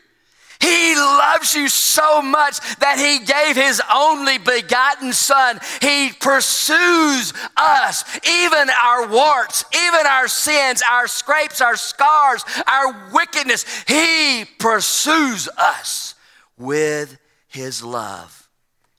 He 0.63 0.95
loves 0.95 1.55
you 1.55 1.69
so 1.69 2.23
much 2.23 2.61
that 2.79 2.97
He 2.97 3.25
gave 3.27 3.57
His 3.57 3.83
only 3.93 4.39
begotten 4.39 5.13
Son. 5.13 5.59
He 5.81 6.13
pursues 6.13 7.33
us, 7.57 8.05
even 8.25 8.71
our 8.71 9.09
warts, 9.09 9.65
even 9.75 10.07
our 10.07 10.29
sins, 10.29 10.81
our 10.89 11.09
scrapes, 11.09 11.61
our 11.61 11.77
scars, 11.77 12.45
our 12.69 13.11
wickedness. 13.13 13.67
He 13.89 14.45
pursues 14.61 15.49
us 15.59 16.15
with 16.57 17.19
His 17.49 17.83
love. 17.83 18.49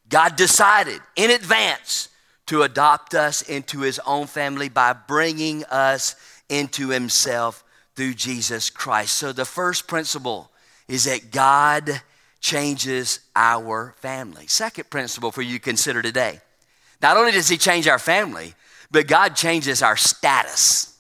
God 0.10 0.36
decided 0.36 1.00
in 1.15 1.32
advance 1.32 2.10
to 2.48 2.63
adopt 2.63 3.15
us 3.15 3.41
into 3.41 3.79
His 3.79 4.00
own 4.05 4.27
family 4.27 4.67
by 4.67 4.91
bringing 4.91 5.63
us 5.65 6.15
into 6.50 6.89
Himself 6.89 7.63
through 7.96 8.15
Jesus 8.15 8.70
Christ. 8.70 9.13
So, 9.13 9.32
the 9.32 9.46
first 9.46 9.88
principle 9.88 10.51
is 10.93 11.05
that 11.05 11.31
God 11.31 12.01
changes 12.39 13.19
our 13.35 13.95
family. 13.97 14.45
Second 14.45 14.91
principle 14.91 15.31
for 15.31 15.41
you 15.41 15.57
to 15.57 15.63
consider 15.63 16.03
today. 16.03 16.39
Not 17.01 17.17
only 17.17 17.31
does 17.31 17.50
He 17.50 17.57
change 17.57 17.88
our 17.88 17.97
family, 17.97 18.53
but 18.91 19.07
God 19.07 19.35
changes 19.35 19.81
our 19.81 19.97
status. 19.97 20.95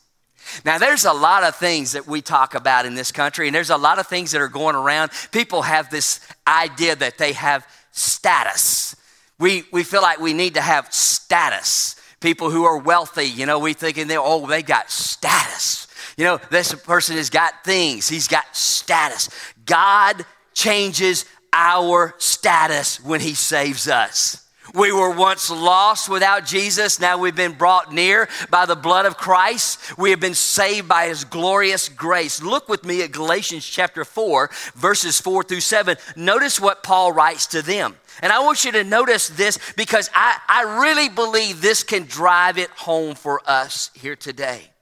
Now, 0.65 0.79
there's 0.79 1.05
a 1.05 1.13
lot 1.13 1.43
of 1.43 1.55
things 1.55 1.91
that 1.91 2.07
we 2.07 2.23
talk 2.23 2.55
about 2.55 2.87
in 2.87 2.95
this 2.95 3.11
country, 3.11 3.47
and 3.47 3.53
there's 3.53 3.69
a 3.69 3.77
lot 3.77 3.99
of 3.99 4.07
things 4.07 4.31
that 4.31 4.41
are 4.41 4.47
going 4.47 4.75
around. 4.75 5.11
People 5.31 5.61
have 5.61 5.91
this 5.91 6.19
idea 6.47 6.95
that 6.95 7.19
they 7.19 7.33
have 7.33 7.63
status. 7.91 8.95
We, 9.37 9.63
we 9.71 9.83
feel 9.83 10.01
like 10.01 10.19
we 10.19 10.33
need 10.33 10.55
to 10.55 10.61
have 10.61 10.91
status. 10.91 11.97
People 12.19 12.49
who 12.49 12.63
are 12.63 12.79
wealthy, 12.79 13.25
you 13.25 13.45
know, 13.45 13.59
we 13.59 13.73
thinking 13.73 14.07
they 14.07 14.17
oh, 14.17 14.47
they 14.47 14.63
got 14.63 14.89
status. 14.89 15.87
You 16.17 16.25
know, 16.25 16.39
this 16.51 16.73
person 16.73 17.17
has 17.17 17.29
got 17.29 17.63
things, 17.63 18.07
he's 18.07 18.27
got 18.27 18.55
status. 18.55 19.29
God 19.65 20.25
changes 20.53 21.25
our 21.51 22.15
status 22.17 23.03
when 23.03 23.21
he 23.21 23.33
saves 23.33 23.87
us. 23.87 24.43
We 24.73 24.91
were 24.91 25.11
once 25.11 25.49
lost 25.51 26.09
without 26.09 26.45
Jesus. 26.45 26.99
Now 26.99 27.17
we've 27.17 27.35
been 27.35 27.53
brought 27.53 27.93
near 27.93 28.29
by 28.49 28.65
the 28.65 28.75
blood 28.75 29.05
of 29.05 29.17
Christ. 29.17 29.97
We 29.97 30.09
have 30.11 30.19
been 30.19 30.33
saved 30.33 30.87
by 30.87 31.09
his 31.09 31.25
glorious 31.25 31.89
grace. 31.89 32.41
Look 32.41 32.69
with 32.69 32.85
me 32.85 33.03
at 33.03 33.11
Galatians 33.11 33.67
chapter 33.67 34.05
4, 34.05 34.49
verses 34.73 35.19
4 35.19 35.43
through 35.43 35.59
7. 35.59 35.97
Notice 36.15 36.59
what 36.59 36.81
Paul 36.81 37.11
writes 37.11 37.47
to 37.47 37.61
them. 37.61 37.95
And 38.21 38.31
I 38.31 38.39
want 38.39 38.63
you 38.63 38.71
to 38.71 38.83
notice 38.83 39.27
this 39.27 39.59
because 39.75 40.09
I, 40.13 40.37
I 40.47 40.79
really 40.81 41.09
believe 41.09 41.61
this 41.61 41.83
can 41.83 42.05
drive 42.05 42.57
it 42.57 42.69
home 42.71 43.15
for 43.15 43.41
us 43.45 43.91
here 43.93 44.15
today. 44.15 44.72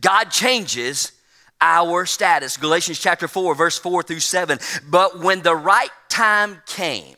God 0.00 0.30
changes 0.30 1.12
our 1.60 2.04
status. 2.06 2.56
Galatians 2.56 2.98
chapter 2.98 3.28
4, 3.28 3.54
verse 3.54 3.78
4 3.78 4.02
through 4.02 4.20
7. 4.20 4.58
But 4.88 5.20
when 5.20 5.42
the 5.42 5.54
right 5.54 5.90
time 6.08 6.62
came, 6.66 7.16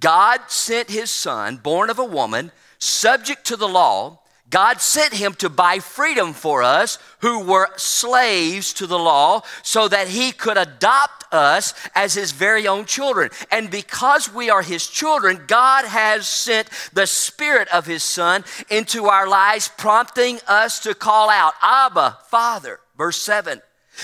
God 0.00 0.40
sent 0.48 0.90
his 0.90 1.10
son, 1.10 1.58
born 1.58 1.90
of 1.90 1.98
a 1.98 2.04
woman, 2.04 2.50
subject 2.78 3.46
to 3.46 3.56
the 3.56 3.68
law. 3.68 4.20
God 4.48 4.80
sent 4.80 5.12
him 5.12 5.34
to 5.34 5.48
buy 5.48 5.80
freedom 5.80 6.32
for 6.32 6.62
us 6.62 6.98
who 7.20 7.40
were 7.40 7.68
slaves 7.76 8.72
to 8.74 8.86
the 8.86 8.98
law 8.98 9.42
so 9.62 9.88
that 9.88 10.06
he 10.08 10.30
could 10.30 10.56
adopt 10.56 11.24
us 11.32 11.74
as 11.96 12.14
his 12.14 12.30
very 12.30 12.68
own 12.68 12.84
children. 12.84 13.30
And 13.50 13.70
because 13.70 14.32
we 14.32 14.48
are 14.48 14.62
his 14.62 14.86
children, 14.86 15.44
God 15.48 15.84
has 15.84 16.28
sent 16.28 16.68
the 16.92 17.06
spirit 17.06 17.66
of 17.68 17.86
his 17.86 18.04
son 18.04 18.44
into 18.70 19.06
our 19.06 19.28
lives, 19.28 19.68
prompting 19.76 20.38
us 20.46 20.78
to 20.80 20.94
call 20.94 21.28
out, 21.28 21.54
Abba, 21.60 22.18
Father. 22.28 22.78
Verse 22.96 23.20
7. 23.20 23.60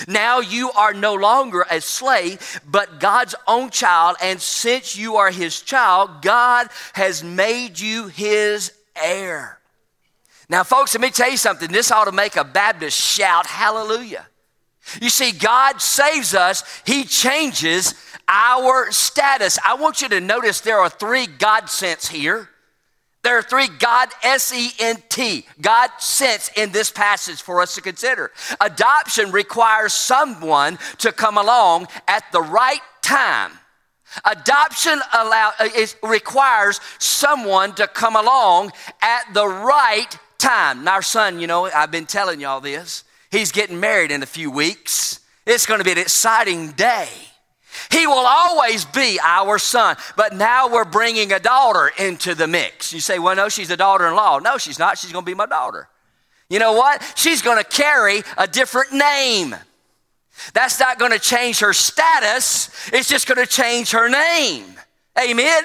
Now 0.07 0.39
you 0.39 0.71
are 0.71 0.93
no 0.93 1.13
longer 1.13 1.65
a 1.69 1.79
slave, 1.79 2.61
but 2.65 2.99
God's 2.99 3.35
own 3.47 3.69
child. 3.69 4.17
And 4.21 4.41
since 4.41 4.97
you 4.97 5.15
are 5.17 5.31
his 5.31 5.61
child, 5.61 6.21
God 6.21 6.67
has 6.93 7.23
made 7.23 7.79
you 7.79 8.07
his 8.07 8.73
heir. 8.95 9.59
Now, 10.49 10.63
folks, 10.63 10.93
let 10.93 11.01
me 11.01 11.09
tell 11.09 11.31
you 11.31 11.37
something. 11.37 11.71
This 11.71 11.91
ought 11.91 12.05
to 12.05 12.11
make 12.11 12.35
a 12.35 12.43
Baptist 12.43 12.99
shout, 12.99 13.45
Hallelujah. 13.45 14.27
You 15.01 15.09
see, 15.09 15.31
God 15.31 15.81
saves 15.81 16.35
us, 16.35 16.63
He 16.85 17.05
changes 17.05 17.95
our 18.27 18.91
status. 18.91 19.57
I 19.65 19.75
want 19.75 20.01
you 20.01 20.09
to 20.09 20.19
notice 20.19 20.61
there 20.61 20.79
are 20.79 20.89
three 20.89 21.25
God 21.27 21.69
sense 21.69 22.07
here. 22.07 22.49
There 23.23 23.37
are 23.37 23.41
three 23.41 23.69
God, 23.79 24.09
S 24.21 24.53
E 24.53 24.71
N 24.79 24.97
T, 25.07 25.45
God 25.61 25.89
sense 25.99 26.51
in 26.57 26.73
this 26.73 26.91
passage 26.91 27.41
for 27.41 27.61
us 27.61 27.75
to 27.75 27.81
consider. 27.81 28.31
Adoption 28.59 29.31
requires 29.31 29.93
someone 29.93 30.77
to 30.97 31.13
come 31.13 31.37
along 31.37 31.87
at 32.09 32.25
the 32.33 32.41
right 32.41 32.81
time. 33.01 33.51
Adoption 34.25 34.99
allow, 35.13 35.53
uh, 35.57 35.69
requires 36.03 36.81
someone 36.99 37.73
to 37.75 37.87
come 37.87 38.17
along 38.17 38.71
at 39.01 39.33
the 39.33 39.47
right 39.47 40.17
time. 40.43 40.87
Our 40.87 41.01
son, 41.01 41.39
you 41.39 41.47
know, 41.47 41.65
I've 41.65 41.91
been 41.91 42.05
telling 42.05 42.41
y'all 42.41 42.59
this. 42.59 43.03
He's 43.31 43.51
getting 43.51 43.79
married 43.79 44.11
in 44.11 44.21
a 44.21 44.27
few 44.27 44.51
weeks. 44.51 45.21
It's 45.45 45.65
going 45.65 45.79
to 45.79 45.83
be 45.83 45.91
an 45.91 45.97
exciting 45.97 46.71
day. 46.71 47.07
He 47.89 48.05
will 48.05 48.25
always 48.27 48.85
be 48.85 49.19
our 49.23 49.57
son. 49.57 49.95
But 50.15 50.35
now 50.35 50.67
we're 50.67 50.85
bringing 50.85 51.31
a 51.31 51.39
daughter 51.39 51.91
into 51.97 52.35
the 52.35 52.47
mix. 52.47 52.93
You 52.93 52.99
say, 52.99 53.19
well, 53.19 53.35
no, 53.35 53.49
she's 53.49 53.71
a 53.71 53.77
daughter 53.77 54.07
in 54.07 54.15
law. 54.15 54.39
No, 54.39 54.57
she's 54.57 54.77
not. 54.77 54.97
She's 54.97 55.11
going 55.11 55.25
to 55.25 55.31
be 55.31 55.35
my 55.35 55.45
daughter. 55.45 55.87
You 56.49 56.59
know 56.59 56.73
what? 56.73 57.01
She's 57.15 57.41
going 57.41 57.57
to 57.57 57.63
carry 57.63 58.21
a 58.37 58.45
different 58.45 58.93
name. 58.93 59.55
That's 60.53 60.79
not 60.79 60.99
going 60.99 61.11
to 61.11 61.19
change 61.19 61.59
her 61.59 61.73
status, 61.73 62.69
it's 62.91 63.07
just 63.07 63.27
going 63.27 63.43
to 63.43 63.51
change 63.51 63.91
her 63.91 64.09
name. 64.09 64.65
Amen? 65.19 65.63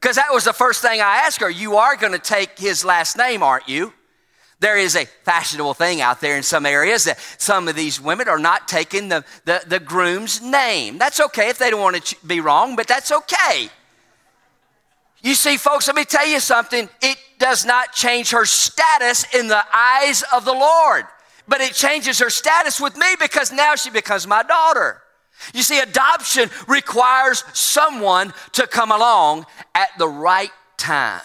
Because 0.00 0.16
that 0.16 0.32
was 0.32 0.44
the 0.44 0.52
first 0.52 0.80
thing 0.82 1.00
I 1.00 1.22
asked 1.26 1.40
her. 1.40 1.50
You 1.50 1.76
are 1.76 1.96
going 1.96 2.12
to 2.12 2.18
take 2.18 2.58
his 2.58 2.84
last 2.84 3.18
name, 3.18 3.42
aren't 3.42 3.68
you? 3.68 3.92
There 4.60 4.76
is 4.76 4.96
a 4.96 5.04
fashionable 5.04 5.74
thing 5.74 6.00
out 6.00 6.20
there 6.20 6.36
in 6.36 6.42
some 6.42 6.66
areas 6.66 7.04
that 7.04 7.18
some 7.38 7.68
of 7.68 7.76
these 7.76 8.00
women 8.00 8.28
are 8.28 8.40
not 8.40 8.66
taking 8.66 9.08
the, 9.08 9.24
the, 9.44 9.62
the 9.66 9.78
groom's 9.78 10.42
name. 10.42 10.98
That's 10.98 11.20
okay 11.20 11.48
if 11.48 11.58
they 11.58 11.70
don't 11.70 11.80
want 11.80 12.04
to 12.04 12.26
be 12.26 12.40
wrong, 12.40 12.74
but 12.74 12.88
that's 12.88 13.12
okay. 13.12 13.68
You 15.22 15.34
see, 15.34 15.56
folks, 15.56 15.86
let 15.86 15.96
me 15.96 16.04
tell 16.04 16.26
you 16.26 16.40
something. 16.40 16.88
It 17.00 17.18
does 17.38 17.64
not 17.64 17.92
change 17.92 18.30
her 18.30 18.44
status 18.44 19.32
in 19.32 19.46
the 19.46 19.64
eyes 19.72 20.24
of 20.32 20.44
the 20.44 20.52
Lord, 20.52 21.04
but 21.46 21.60
it 21.60 21.74
changes 21.74 22.18
her 22.18 22.30
status 22.30 22.80
with 22.80 22.96
me 22.96 23.06
because 23.20 23.52
now 23.52 23.76
she 23.76 23.90
becomes 23.90 24.26
my 24.26 24.42
daughter. 24.42 25.02
You 25.54 25.62
see, 25.62 25.78
adoption 25.78 26.50
requires 26.66 27.44
someone 27.52 28.32
to 28.52 28.66
come 28.66 28.90
along 28.90 29.46
at 29.74 29.90
the 29.98 30.08
right 30.08 30.50
time 30.76 31.22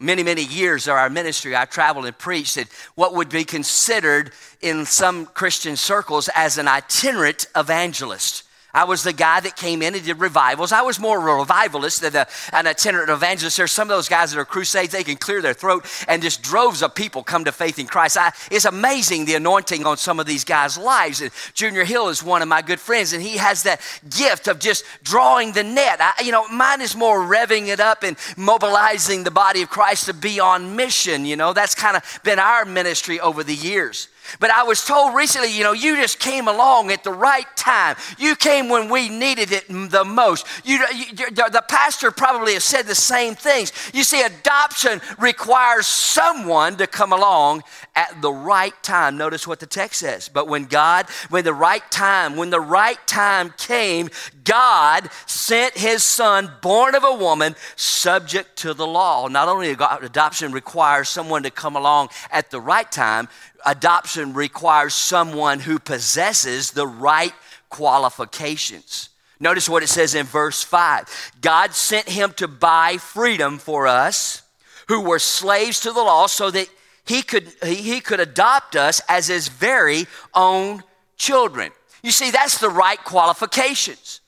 many, 0.00 0.22
many 0.22 0.42
years 0.42 0.88
of 0.88 0.94
our 0.94 1.10
ministry, 1.10 1.56
I 1.56 1.64
traveled 1.64 2.06
and 2.06 2.16
preached 2.16 2.56
at 2.56 2.68
what 2.94 3.14
would 3.14 3.28
be 3.28 3.44
considered 3.44 4.32
in 4.60 4.86
some 4.86 5.26
Christian 5.26 5.76
circles 5.76 6.28
as 6.34 6.58
an 6.58 6.68
itinerant 6.68 7.46
evangelist. 7.56 8.43
I 8.74 8.84
was 8.84 9.04
the 9.04 9.12
guy 9.12 9.38
that 9.40 9.54
came 9.54 9.82
in 9.82 9.94
and 9.94 10.04
did 10.04 10.18
revivals. 10.18 10.72
I 10.72 10.82
was 10.82 10.98
more 10.98 11.16
a 11.16 11.38
revivalist 11.38 12.00
than 12.00 12.16
a, 12.16 12.26
an 12.52 12.66
itinerant 12.66 13.08
evangelist. 13.08 13.56
There's 13.56 13.70
some 13.70 13.88
of 13.88 13.96
those 13.96 14.08
guys 14.08 14.32
that 14.32 14.40
are 14.40 14.44
crusades, 14.44 14.92
they 14.92 15.04
can 15.04 15.16
clear 15.16 15.40
their 15.40 15.54
throat 15.54 15.86
and 16.08 16.20
just 16.20 16.42
droves 16.42 16.82
of 16.82 16.94
people 16.94 17.22
come 17.22 17.44
to 17.44 17.52
faith 17.52 17.78
in 17.78 17.86
Christ. 17.86 18.16
I, 18.18 18.32
it's 18.50 18.64
amazing 18.64 19.26
the 19.26 19.36
anointing 19.36 19.86
on 19.86 19.96
some 19.96 20.18
of 20.18 20.26
these 20.26 20.44
guys' 20.44 20.76
lives. 20.76 21.20
And 21.20 21.30
Junior 21.54 21.84
Hill 21.84 22.08
is 22.08 22.22
one 22.22 22.42
of 22.42 22.48
my 22.48 22.62
good 22.62 22.80
friends, 22.80 23.12
and 23.12 23.22
he 23.22 23.36
has 23.36 23.62
that 23.62 23.80
gift 24.10 24.48
of 24.48 24.58
just 24.58 24.84
drawing 25.04 25.52
the 25.52 25.62
net. 25.62 26.00
I, 26.00 26.22
you 26.24 26.32
know, 26.32 26.48
mine 26.48 26.80
is 26.80 26.96
more 26.96 27.20
revving 27.20 27.68
it 27.68 27.78
up 27.78 28.02
and 28.02 28.16
mobilizing 28.36 29.22
the 29.22 29.30
body 29.30 29.62
of 29.62 29.70
Christ 29.70 30.06
to 30.06 30.14
be 30.14 30.40
on 30.40 30.74
mission. 30.74 31.24
You 31.24 31.36
know, 31.36 31.52
that's 31.52 31.74
kind 31.74 31.96
of 31.96 32.20
been 32.24 32.40
our 32.40 32.64
ministry 32.64 33.20
over 33.20 33.44
the 33.44 33.54
years. 33.54 34.08
But 34.40 34.50
I 34.50 34.62
was 34.62 34.84
told 34.84 35.14
recently, 35.14 35.56
you 35.56 35.62
know, 35.62 35.72
you 35.72 35.96
just 35.96 36.18
came 36.18 36.48
along 36.48 36.90
at 36.90 37.04
the 37.04 37.12
right 37.12 37.46
time. 37.56 37.96
You 38.18 38.36
came 38.36 38.68
when 38.68 38.88
we 38.88 39.08
needed 39.08 39.52
it 39.52 39.68
the 39.68 40.04
most. 40.04 40.46
You, 40.64 40.84
you, 40.94 41.30
the 41.30 41.64
pastor 41.68 42.10
probably 42.10 42.54
has 42.54 42.64
said 42.64 42.86
the 42.86 42.94
same 42.94 43.34
things. 43.34 43.72
You 43.92 44.04
see, 44.04 44.22
adoption 44.22 45.00
requires 45.18 45.86
someone 45.86 46.76
to 46.76 46.86
come 46.86 47.12
along 47.12 47.62
at 47.94 48.20
the 48.20 48.32
right 48.32 48.74
time. 48.82 49.16
Notice 49.16 49.46
what 49.46 49.60
the 49.60 49.66
text 49.66 50.00
says. 50.00 50.28
But 50.28 50.48
when 50.48 50.64
God, 50.64 51.06
when 51.30 51.44
the 51.44 51.54
right 51.54 51.88
time, 51.90 52.36
when 52.36 52.50
the 52.50 52.60
right 52.60 52.98
time 53.06 53.54
came, 53.56 54.10
God 54.44 55.08
sent 55.26 55.76
his 55.76 56.02
son, 56.02 56.50
born 56.60 56.94
of 56.94 57.04
a 57.04 57.14
woman, 57.14 57.56
subject 57.76 58.56
to 58.58 58.74
the 58.74 58.86
law. 58.86 59.28
Not 59.28 59.48
only 59.48 59.70
adoption 59.70 60.52
requires 60.52 61.08
someone 61.08 61.42
to 61.44 61.50
come 61.50 61.76
along 61.76 62.08
at 62.30 62.50
the 62.50 62.60
right 62.60 62.90
time, 62.90 63.28
adoption 63.64 64.34
requires 64.34 64.94
someone 64.94 65.60
who 65.60 65.78
possesses 65.78 66.70
the 66.70 66.86
right 66.86 67.34
qualifications. 67.68 69.08
Notice 69.40 69.68
what 69.68 69.82
it 69.82 69.88
says 69.88 70.14
in 70.14 70.26
verse 70.26 70.62
5 70.62 71.32
God 71.40 71.72
sent 71.74 72.08
him 72.08 72.32
to 72.36 72.48
buy 72.48 72.96
freedom 72.98 73.58
for 73.58 73.86
us 73.86 74.42
who 74.88 75.00
were 75.00 75.18
slaves 75.18 75.80
to 75.80 75.92
the 75.92 76.02
law 76.02 76.26
so 76.26 76.50
that 76.50 76.68
he 77.06 77.22
could, 77.22 77.48
he, 77.62 77.74
he 77.74 78.00
could 78.00 78.20
adopt 78.20 78.76
us 78.76 79.00
as 79.08 79.26
his 79.26 79.48
very 79.48 80.06
own 80.34 80.82
children. 81.16 81.72
You 82.02 82.10
see, 82.10 82.30
that's 82.30 82.58
the 82.58 82.70
right 82.70 83.02
qualifications. 83.02 84.20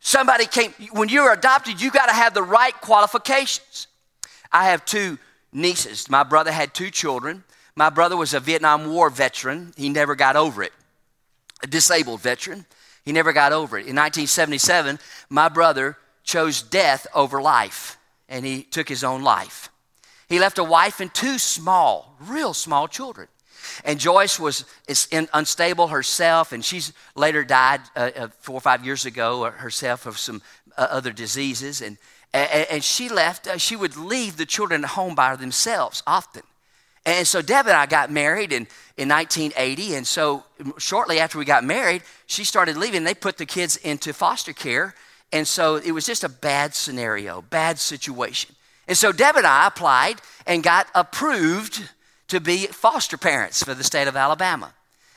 Somebody 0.00 0.46
came, 0.46 0.72
when 0.92 1.08
you're 1.08 1.32
adopted, 1.32 1.80
you 1.80 1.90
got 1.90 2.06
to 2.06 2.14
have 2.14 2.34
the 2.34 2.42
right 2.42 2.74
qualifications. 2.80 3.86
I 4.50 4.66
have 4.66 4.84
two 4.84 5.18
nieces. 5.52 6.08
My 6.08 6.22
brother 6.22 6.50
had 6.50 6.72
two 6.72 6.90
children. 6.90 7.44
My 7.80 7.88
brother 7.88 8.14
was 8.14 8.34
a 8.34 8.40
Vietnam 8.40 8.92
War 8.92 9.08
veteran. 9.08 9.72
He 9.74 9.88
never 9.88 10.14
got 10.14 10.36
over 10.36 10.62
it. 10.62 10.74
A 11.62 11.66
disabled 11.66 12.20
veteran. 12.20 12.66
He 13.06 13.12
never 13.12 13.32
got 13.32 13.54
over 13.54 13.78
it. 13.78 13.86
In 13.86 13.96
1977, 13.96 14.98
my 15.30 15.48
brother 15.48 15.96
chose 16.22 16.60
death 16.60 17.06
over 17.14 17.40
life, 17.40 17.96
and 18.28 18.44
he 18.44 18.64
took 18.64 18.86
his 18.86 19.02
own 19.02 19.22
life. 19.22 19.70
He 20.28 20.38
left 20.38 20.58
a 20.58 20.62
wife 20.62 21.00
and 21.00 21.12
two 21.14 21.38
small, 21.38 22.16
real 22.20 22.52
small 22.52 22.86
children. 22.86 23.28
And 23.82 23.98
Joyce 23.98 24.38
was 24.38 24.66
unstable 25.32 25.88
herself, 25.88 26.52
and 26.52 26.62
she's 26.62 26.92
later 27.14 27.44
died 27.44 27.80
uh, 27.96 28.10
uh, 28.14 28.28
four 28.40 28.56
or 28.56 28.60
five 28.60 28.84
years 28.84 29.06
ago 29.06 29.44
uh, 29.44 29.52
herself 29.52 30.04
of 30.04 30.18
some 30.18 30.42
uh, 30.76 30.86
other 30.90 31.12
diseases. 31.12 31.80
And, 31.80 31.96
and 32.34 32.84
she 32.84 33.08
left, 33.08 33.46
uh, 33.46 33.56
she 33.56 33.74
would 33.74 33.96
leave 33.96 34.36
the 34.36 34.44
children 34.44 34.84
at 34.84 34.90
home 34.90 35.14
by 35.14 35.34
themselves 35.34 36.02
often. 36.06 36.42
And 37.06 37.26
so 37.26 37.40
Deb 37.40 37.66
and 37.66 37.76
I 37.76 37.86
got 37.86 38.10
married 38.10 38.52
in, 38.52 38.66
in 38.96 39.08
1980. 39.08 39.94
And 39.94 40.06
so 40.06 40.44
shortly 40.78 41.18
after 41.18 41.38
we 41.38 41.44
got 41.44 41.64
married, 41.64 42.02
she 42.26 42.44
started 42.44 42.76
leaving. 42.76 43.04
They 43.04 43.14
put 43.14 43.38
the 43.38 43.46
kids 43.46 43.76
into 43.76 44.12
foster 44.12 44.52
care. 44.52 44.94
And 45.32 45.46
so 45.46 45.76
it 45.76 45.92
was 45.92 46.04
just 46.04 46.24
a 46.24 46.28
bad 46.28 46.74
scenario, 46.74 47.42
bad 47.42 47.78
situation. 47.78 48.54
And 48.86 48.96
so 48.96 49.12
Deb 49.12 49.36
and 49.36 49.46
I 49.46 49.66
applied 49.66 50.20
and 50.46 50.62
got 50.62 50.88
approved 50.94 51.88
to 52.28 52.40
be 52.40 52.66
foster 52.66 53.16
parents 53.16 53.62
for 53.62 53.74
the 53.74 53.84
state 53.84 54.08
of 54.08 54.16
Alabama. 54.16 54.74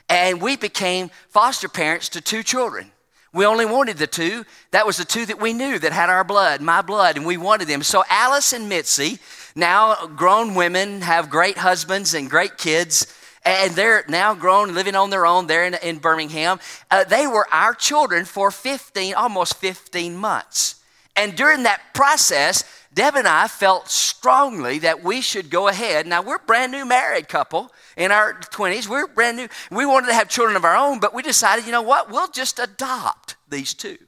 And 0.08 0.40
we 0.40 0.56
became 0.56 1.10
foster 1.28 1.68
parents 1.68 2.08
to 2.10 2.20
two 2.20 2.42
children. 2.42 2.92
We 3.34 3.44
only 3.44 3.66
wanted 3.66 3.98
the 3.98 4.06
two. 4.06 4.46
That 4.70 4.86
was 4.86 4.96
the 4.96 5.04
two 5.04 5.26
that 5.26 5.40
we 5.40 5.52
knew 5.52 5.78
that 5.78 5.92
had 5.92 6.08
our 6.08 6.24
blood, 6.24 6.62
my 6.62 6.80
blood, 6.80 7.16
and 7.16 7.26
we 7.26 7.36
wanted 7.36 7.68
them. 7.68 7.82
So 7.82 8.04
Alice 8.08 8.52
and 8.52 8.68
Mitzi 8.68 9.18
now, 9.56 10.06
grown 10.06 10.54
women 10.54 11.02
have 11.02 11.30
great 11.30 11.56
husbands 11.56 12.12
and 12.12 12.28
great 12.28 12.58
kids, 12.58 13.06
and 13.44 13.72
they're 13.74 14.04
now 14.08 14.34
grown, 14.34 14.74
living 14.74 14.96
on 14.96 15.10
their 15.10 15.26
own 15.26 15.46
there 15.46 15.64
in, 15.64 15.74
in 15.74 15.98
Birmingham. 15.98 16.58
Uh, 16.90 17.04
they 17.04 17.28
were 17.28 17.46
our 17.52 17.72
children 17.72 18.24
for 18.24 18.50
15, 18.50 19.14
almost 19.14 19.56
15 19.58 20.16
months. 20.16 20.82
And 21.14 21.36
during 21.36 21.62
that 21.62 21.82
process, 21.94 22.64
Deb 22.94 23.16
and 23.16 23.26
I 23.26 23.48
felt 23.48 23.90
strongly 23.90 24.78
that 24.80 25.02
we 25.02 25.20
should 25.20 25.50
go 25.50 25.66
ahead. 25.66 26.06
Now, 26.06 26.22
we're 26.22 26.36
a 26.36 26.46
brand 26.46 26.70
new 26.70 26.86
married 26.86 27.28
couple 27.28 27.72
in 27.96 28.12
our 28.12 28.34
20s. 28.34 28.88
We're 28.88 29.08
brand 29.08 29.36
new. 29.36 29.48
We 29.70 29.84
wanted 29.84 30.06
to 30.08 30.14
have 30.14 30.28
children 30.28 30.56
of 30.56 30.64
our 30.64 30.76
own, 30.76 31.00
but 31.00 31.12
we 31.12 31.22
decided, 31.22 31.66
you 31.66 31.72
know 31.72 31.82
what? 31.82 32.08
We'll 32.08 32.28
just 32.28 32.60
adopt 32.60 33.34
these 33.48 33.74
two. 33.74 33.98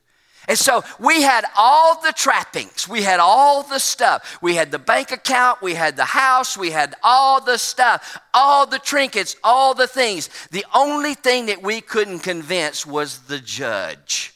And 0.48 0.56
so 0.56 0.84
we 1.00 1.22
had 1.22 1.44
all 1.56 2.00
the 2.00 2.12
trappings. 2.12 2.88
We 2.88 3.02
had 3.02 3.18
all 3.18 3.64
the 3.64 3.80
stuff. 3.80 4.38
We 4.40 4.54
had 4.54 4.70
the 4.70 4.78
bank 4.78 5.10
account. 5.10 5.60
We 5.60 5.74
had 5.74 5.96
the 5.96 6.04
house. 6.04 6.56
We 6.56 6.70
had 6.70 6.94
all 7.02 7.40
the 7.40 7.58
stuff, 7.58 8.16
all 8.32 8.66
the 8.66 8.78
trinkets, 8.78 9.34
all 9.42 9.74
the 9.74 9.88
things. 9.88 10.30
The 10.52 10.64
only 10.72 11.14
thing 11.14 11.46
that 11.46 11.62
we 11.62 11.80
couldn't 11.80 12.20
convince 12.20 12.86
was 12.86 13.20
the 13.22 13.40
judge. 13.40 14.34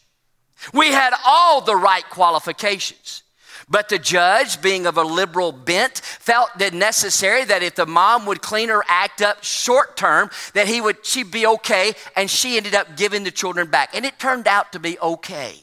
We 0.75 0.89
had 0.89 1.15
all 1.25 1.61
the 1.61 1.77
right 1.77 2.05
qualifications. 2.11 3.23
But 3.71 3.89
the 3.89 4.01
judge, 4.01 4.61
being 4.61 4.85
of 4.87 4.97
a 4.97 5.05
liberal 5.05 5.53
bent, 5.53 5.99
felt 5.99 6.51
it 6.61 6.75
necessary 6.75 7.45
that 7.45 7.63
if 7.63 7.77
the 7.77 7.87
mom 7.87 8.27
would 8.27 8.43
clean 8.43 8.69
her 8.69 8.83
act 8.89 9.23
up 9.23 9.45
short 9.45 9.97
term, 9.97 10.29
that 10.55 10.67
he 10.67 10.81
would 10.81 11.07
she'd 11.07 11.31
be 11.31 11.47
okay, 11.47 11.93
and 12.17 12.29
she 12.29 12.57
ended 12.57 12.75
up 12.75 12.97
giving 12.97 13.23
the 13.23 13.31
children 13.31 13.71
back. 13.71 13.95
And 13.95 14.05
it 14.05 14.19
turned 14.19 14.49
out 14.49 14.73
to 14.73 14.81
be 14.81 14.99
okay. 14.99 15.55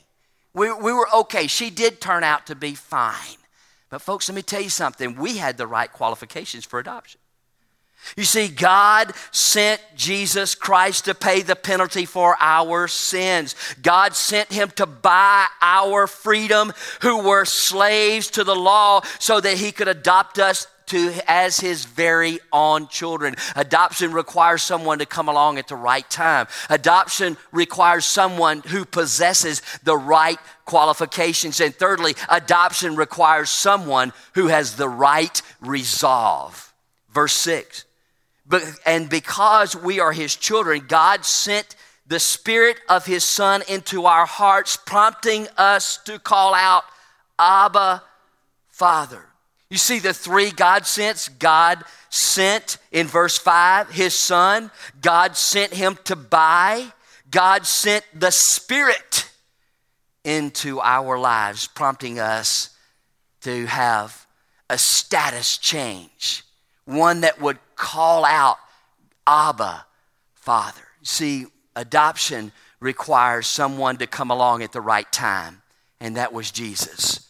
We, 0.54 0.72
we 0.72 0.94
were 0.94 1.08
okay. 1.14 1.48
She 1.48 1.70
did 1.70 2.00
turn 2.00 2.24
out 2.24 2.48
to 2.48 2.56
be 2.56 2.74
fine. 2.76 3.38
But, 3.90 4.02
folks, 4.02 4.30
let 4.30 4.36
me 4.36 4.42
tell 4.42 4.62
you 4.62 4.70
something. 4.70 5.16
We 5.16 5.38
had 5.38 5.58
the 5.58 5.68
right 5.68 5.92
qualifications 5.92 6.66
for 6.66 6.80
adoption. 6.80 7.20
You 8.16 8.24
see, 8.24 8.48
God 8.48 9.14
sent 9.32 9.82
Jesus 9.96 10.56
Christ 10.56 11.06
to 11.06 11.16
pay 11.16 11.42
the 11.42 11.56
penalty 11.56 12.06
for 12.06 12.38
our 12.40 12.88
sins. 12.88 13.56
God 13.82 14.16
sent 14.16 14.52
him 14.52 14.70
to 14.72 14.86
buy 14.86 15.48
our 15.62 16.08
freedom, 16.08 16.72
who 17.02 17.24
were 17.24 17.46
slaves 17.46 18.30
to 18.32 18.44
the 18.44 18.56
law, 18.56 19.02
so 19.20 19.40
that 19.40 19.58
he 19.58 19.72
could 19.72 19.88
adopt 19.88 20.40
us 20.40 20.68
to 20.88 21.14
as 21.28 21.60
his 21.60 21.86
very 21.86 22.40
own 22.52 22.88
children. 22.88 23.36
Adoption 23.56 24.12
requires 24.14 24.64
someone 24.64 25.00
to 25.00 25.06
come 25.06 25.30
along 25.30 25.58
at 25.58 25.68
the 25.68 25.76
right 25.76 26.10
time. 26.10 26.48
Adoption 26.70 27.38
requires 27.52 28.06
someone 28.06 28.62
who 28.62 28.86
possesses 28.86 29.62
the 29.84 29.98
right 29.98 30.40
qualifications. 30.66 31.60
And 31.60 31.76
thirdly, 31.76 32.16
adoption 32.30 32.96
requires 32.96 33.50
someone 33.50 34.14
who 34.34 34.48
has 34.48 34.76
the 34.76 34.90
right 34.90 35.42
resolve. 35.62 36.74
Verse 37.10 37.34
6. 37.34 37.86
And 38.86 39.10
because 39.10 39.76
we 39.76 40.00
are 40.00 40.12
his 40.12 40.36
children, 40.36 40.86
God 40.88 41.26
sent 41.26 41.76
the 42.06 42.20
spirit 42.20 42.78
of 42.88 43.06
his 43.06 43.24
son 43.24 43.64
into 43.68 44.06
our 44.06 44.26
hearts, 44.26 44.78
prompting 44.78 45.48
us 45.58 45.98
to 46.06 46.20
call 46.20 46.54
out, 46.54 46.84
Abba, 47.38 48.04
Father. 48.70 49.26
You 49.70 49.78
see 49.78 50.00
the 50.00 50.14
three 50.14 50.52
God 50.52 50.86
sent. 50.86 51.30
God 51.40 51.84
sent 52.10 52.78
in 52.92 53.08
verse 53.08 53.38
5 53.38 53.90
his 53.92 54.14
son. 54.14 54.72
God 55.02 55.36
sent 55.36 55.74
him 55.74 55.98
to 56.06 56.16
buy. 56.16 56.94
God 57.30 57.66
sent 57.66 58.06
the 58.14 58.32
Spirit 58.32 59.30
into 60.24 60.80
our 60.80 61.18
lives, 61.20 61.68
prompting 61.68 62.20
us 62.20 62.70
to 63.42 63.66
have 63.66 64.28
a 64.70 64.78
status 64.78 65.58
change, 65.58 66.44
one 66.88 67.22
that 67.22 67.40
would 67.40 67.60
call 67.76 68.26
out, 68.26 68.58
Abba, 69.28 69.86
Father. 70.34 70.82
See, 71.04 71.46
adoption 71.76 72.52
requires 72.80 73.46
someone 73.46 73.98
to 73.98 74.08
come 74.08 74.32
along 74.32 74.64
at 74.64 74.72
the 74.72 74.82
right 74.82 75.12
time, 75.12 75.62
and 76.00 76.18
that 76.18 76.34
was 76.34 76.50
Jesus 76.50 77.28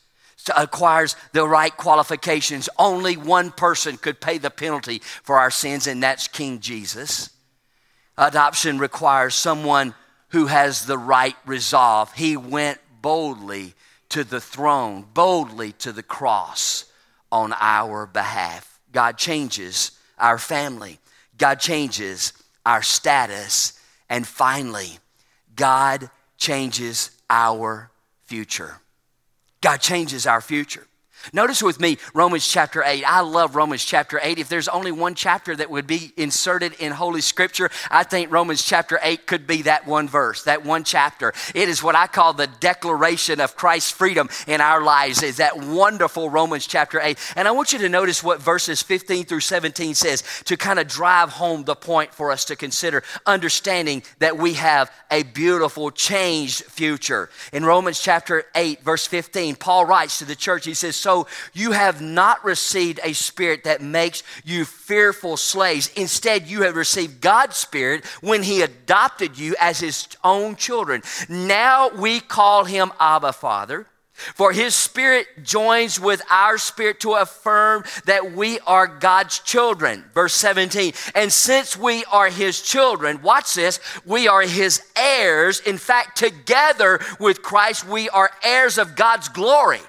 acquires 0.56 1.16
the 1.34 1.48
right 1.48 1.76
qualifications. 1.76 2.70
Only 2.78 3.18
one 3.18 3.52
person 3.52 3.98
could 3.98 4.22
pay 4.22 4.38
the 4.38 4.50
penalty 4.50 5.02
for 5.24 5.38
our 5.40 5.52
sins, 5.52 5.88
and 5.88 6.02
that's 6.02 6.28
King 6.28 6.60
Jesus. 6.60 7.30
Adoption 8.18 8.80
requires 8.80 9.36
someone 9.36 9.94
who 10.30 10.48
has 10.48 10.86
the 10.86 10.98
right 10.98 11.36
resolve. 11.46 12.14
He 12.14 12.38
went 12.38 12.80
boldly 13.02 13.74
to 14.10 14.24
the 14.24 14.42
throne, 14.42 15.06
boldly 15.14 15.74
to 15.74 15.92
the 15.92 16.04
cross 16.04 16.86
on 17.32 17.54
our 17.60 18.06
behalf. 18.06 18.77
God 18.92 19.18
changes 19.18 19.92
our 20.18 20.38
family, 20.38 21.00
God 21.38 21.60
changes 21.60 22.34
our 22.66 22.82
status, 22.82 23.80
and 24.10 24.26
finally, 24.28 25.00
God 25.56 26.10
changes 26.38 27.12
our 27.30 27.92
future. 28.26 28.80
God 29.62 29.78
changes 29.78 30.26
our 30.28 30.42
future. 30.42 30.88
Notice 31.34 31.62
with 31.62 31.80
me 31.80 31.98
Romans 32.14 32.48
chapter 32.48 32.84
8. 32.84 33.04
I 33.04 33.22
love 33.22 33.56
Romans 33.56 33.84
chapter 33.84 34.20
8. 34.22 34.40
If 34.40 34.50
there's 34.50 34.68
only 34.68 34.92
one 34.92 35.16
chapter 35.16 35.56
that 35.56 35.70
would 35.70 35.88
be 35.88 36.14
inserted 36.18 36.74
in 36.80 36.92
Holy 36.92 37.22
Scripture, 37.22 37.70
I 37.92 38.04
think 38.04 38.32
Romans 38.32 38.64
chapter 38.64 39.00
8 39.02 39.28
could 39.28 39.48
be 39.48 39.64
that 39.64 39.88
one 39.88 40.08
verse, 40.08 40.44
that 40.44 40.66
one 40.66 40.84
chapter. 40.84 41.34
It 41.54 41.70
is 41.70 41.84
what 41.84 41.96
I 41.96 42.08
call 42.08 42.34
the 42.34 42.48
declaration 42.48 43.40
of 43.40 43.56
Christ's 43.56 43.92
freedom 43.92 44.30
in 44.48 44.62
our 44.62 44.82
lives, 44.82 45.24
is 45.24 45.38
that 45.38 45.58
wonderful 45.58 46.30
Romans 46.30 46.68
chapter 46.68 47.00
8. 47.02 47.18
And 47.36 47.48
I 47.48 47.52
want 47.52 47.74
you 47.74 47.80
to 47.80 47.90
notice 47.90 48.24
what 48.24 48.42
verses 48.42 48.82
15 48.82 49.26
through 49.26 49.42
17 49.42 49.96
says 49.96 50.24
to 50.46 50.58
kind 50.58 50.80
of 50.80 50.88
drive 50.88 51.30
home 51.30 51.64
the 51.64 51.76
point 51.76 52.14
for 52.14 52.32
us 52.32 52.46
to 52.46 52.56
consider, 52.56 53.04
understanding 53.26 54.04
that 54.20 54.38
we 54.38 54.54
have 54.54 54.92
a 55.12 55.24
beautiful, 55.24 55.92
changed 55.92 56.64
future. 56.66 57.30
In 57.52 57.66
Romans 57.66 58.00
chapter 58.00 58.46
8, 58.56 58.84
verse 58.84 59.08
15, 59.08 59.56
Paul 59.56 59.86
writes 59.86 60.20
to 60.20 60.26
the 60.26 60.36
church, 60.36 60.66
he 60.66 60.74
says, 60.74 60.96
So 61.08 61.26
you 61.54 61.72
have 61.72 62.02
not 62.02 62.44
received 62.44 63.00
a 63.02 63.14
spirit 63.14 63.64
that 63.64 63.82
makes 63.82 64.24
you 64.44 64.66
fearful 64.66 65.38
slaves. 65.38 65.90
Instead, 65.96 66.48
you 66.48 66.64
have 66.64 66.76
received 66.76 67.22
God's 67.22 67.56
spirit 67.56 68.04
when 68.20 68.44
He 68.44 68.62
adopted 68.62 69.40
you 69.40 69.56
as 69.58 69.80
His 69.80 70.06
own 70.22 70.58
children. 70.58 71.02
Now 71.30 71.88
we 71.88 72.20
call 72.20 72.66
Him 72.66 72.92
Abba 73.00 73.32
Father. 73.32 73.88
For 74.12 74.52
his 74.52 74.74
spirit 74.74 75.28
joins 75.44 76.00
with 76.00 76.24
our 76.30 76.58
spirit 76.58 77.00
to 77.02 77.14
affirm 77.14 77.84
that 78.06 78.34
we 78.34 78.60
are 78.62 78.88
God's 78.88 79.38
children. 79.38 80.04
Verse 80.14 80.34
17. 80.34 80.94
And 81.14 81.32
since 81.32 81.78
we 81.78 82.04
are 82.06 82.30
his 82.30 82.60
children, 82.60 83.22
watch 83.22 83.54
this, 83.54 83.80
we 84.08 84.28
are 84.28 84.42
his 84.42 84.82
heirs. 84.96 85.60
In 85.60 85.78
fact, 85.78 86.18
together 86.18 87.00
with 87.20 87.44
Christ, 87.44 87.88
we 87.88 88.10
are 88.10 88.32
heirs 88.44 88.80
of 88.80 88.96
God's 88.96 89.30
glory. 89.30 89.82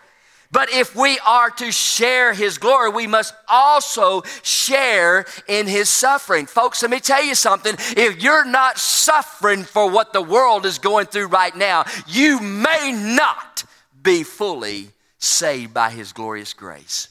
But 0.50 0.72
if 0.72 0.96
we 0.96 1.18
are 1.26 1.50
to 1.50 1.70
share 1.70 2.32
his 2.32 2.56
glory, 2.56 2.90
we 2.90 3.06
must 3.06 3.34
also 3.48 4.22
share 4.42 5.26
in 5.46 5.66
his 5.66 5.90
suffering. 5.90 6.46
Folks, 6.46 6.80
let 6.80 6.90
me 6.90 7.00
tell 7.00 7.22
you 7.22 7.34
something. 7.34 7.74
If 7.78 8.22
you're 8.22 8.46
not 8.46 8.78
suffering 8.78 9.64
for 9.64 9.90
what 9.90 10.12
the 10.12 10.22
world 10.22 10.64
is 10.64 10.78
going 10.78 11.06
through 11.06 11.26
right 11.26 11.54
now, 11.54 11.84
you 12.06 12.40
may 12.40 12.92
not 12.92 13.64
be 14.02 14.22
fully 14.22 14.90
saved 15.18 15.74
by 15.74 15.90
his 15.90 16.12
glorious 16.12 16.54
grace. 16.54 17.08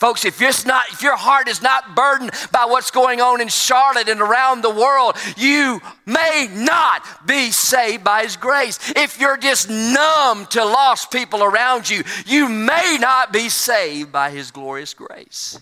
Folks, 0.00 0.24
if, 0.24 0.40
not, 0.66 0.88
if 0.90 1.02
your 1.02 1.16
heart 1.16 1.46
is 1.46 1.60
not 1.60 1.94
burdened 1.94 2.30
by 2.50 2.64
what's 2.64 2.90
going 2.90 3.20
on 3.20 3.42
in 3.42 3.48
Charlotte 3.48 4.08
and 4.08 4.22
around 4.22 4.62
the 4.62 4.70
world, 4.70 5.14
you 5.36 5.78
may 6.06 6.48
not 6.50 7.26
be 7.26 7.50
saved 7.50 8.02
by 8.02 8.22
His 8.22 8.36
grace. 8.36 8.78
If 8.96 9.20
you're 9.20 9.36
just 9.36 9.68
numb 9.68 10.46
to 10.46 10.64
lost 10.64 11.10
people 11.10 11.42
around 11.42 11.90
you, 11.90 12.02
you 12.24 12.48
may 12.48 12.96
not 12.98 13.30
be 13.30 13.50
saved 13.50 14.10
by 14.10 14.30
His 14.30 14.50
glorious 14.50 14.94
grace. 14.94 15.60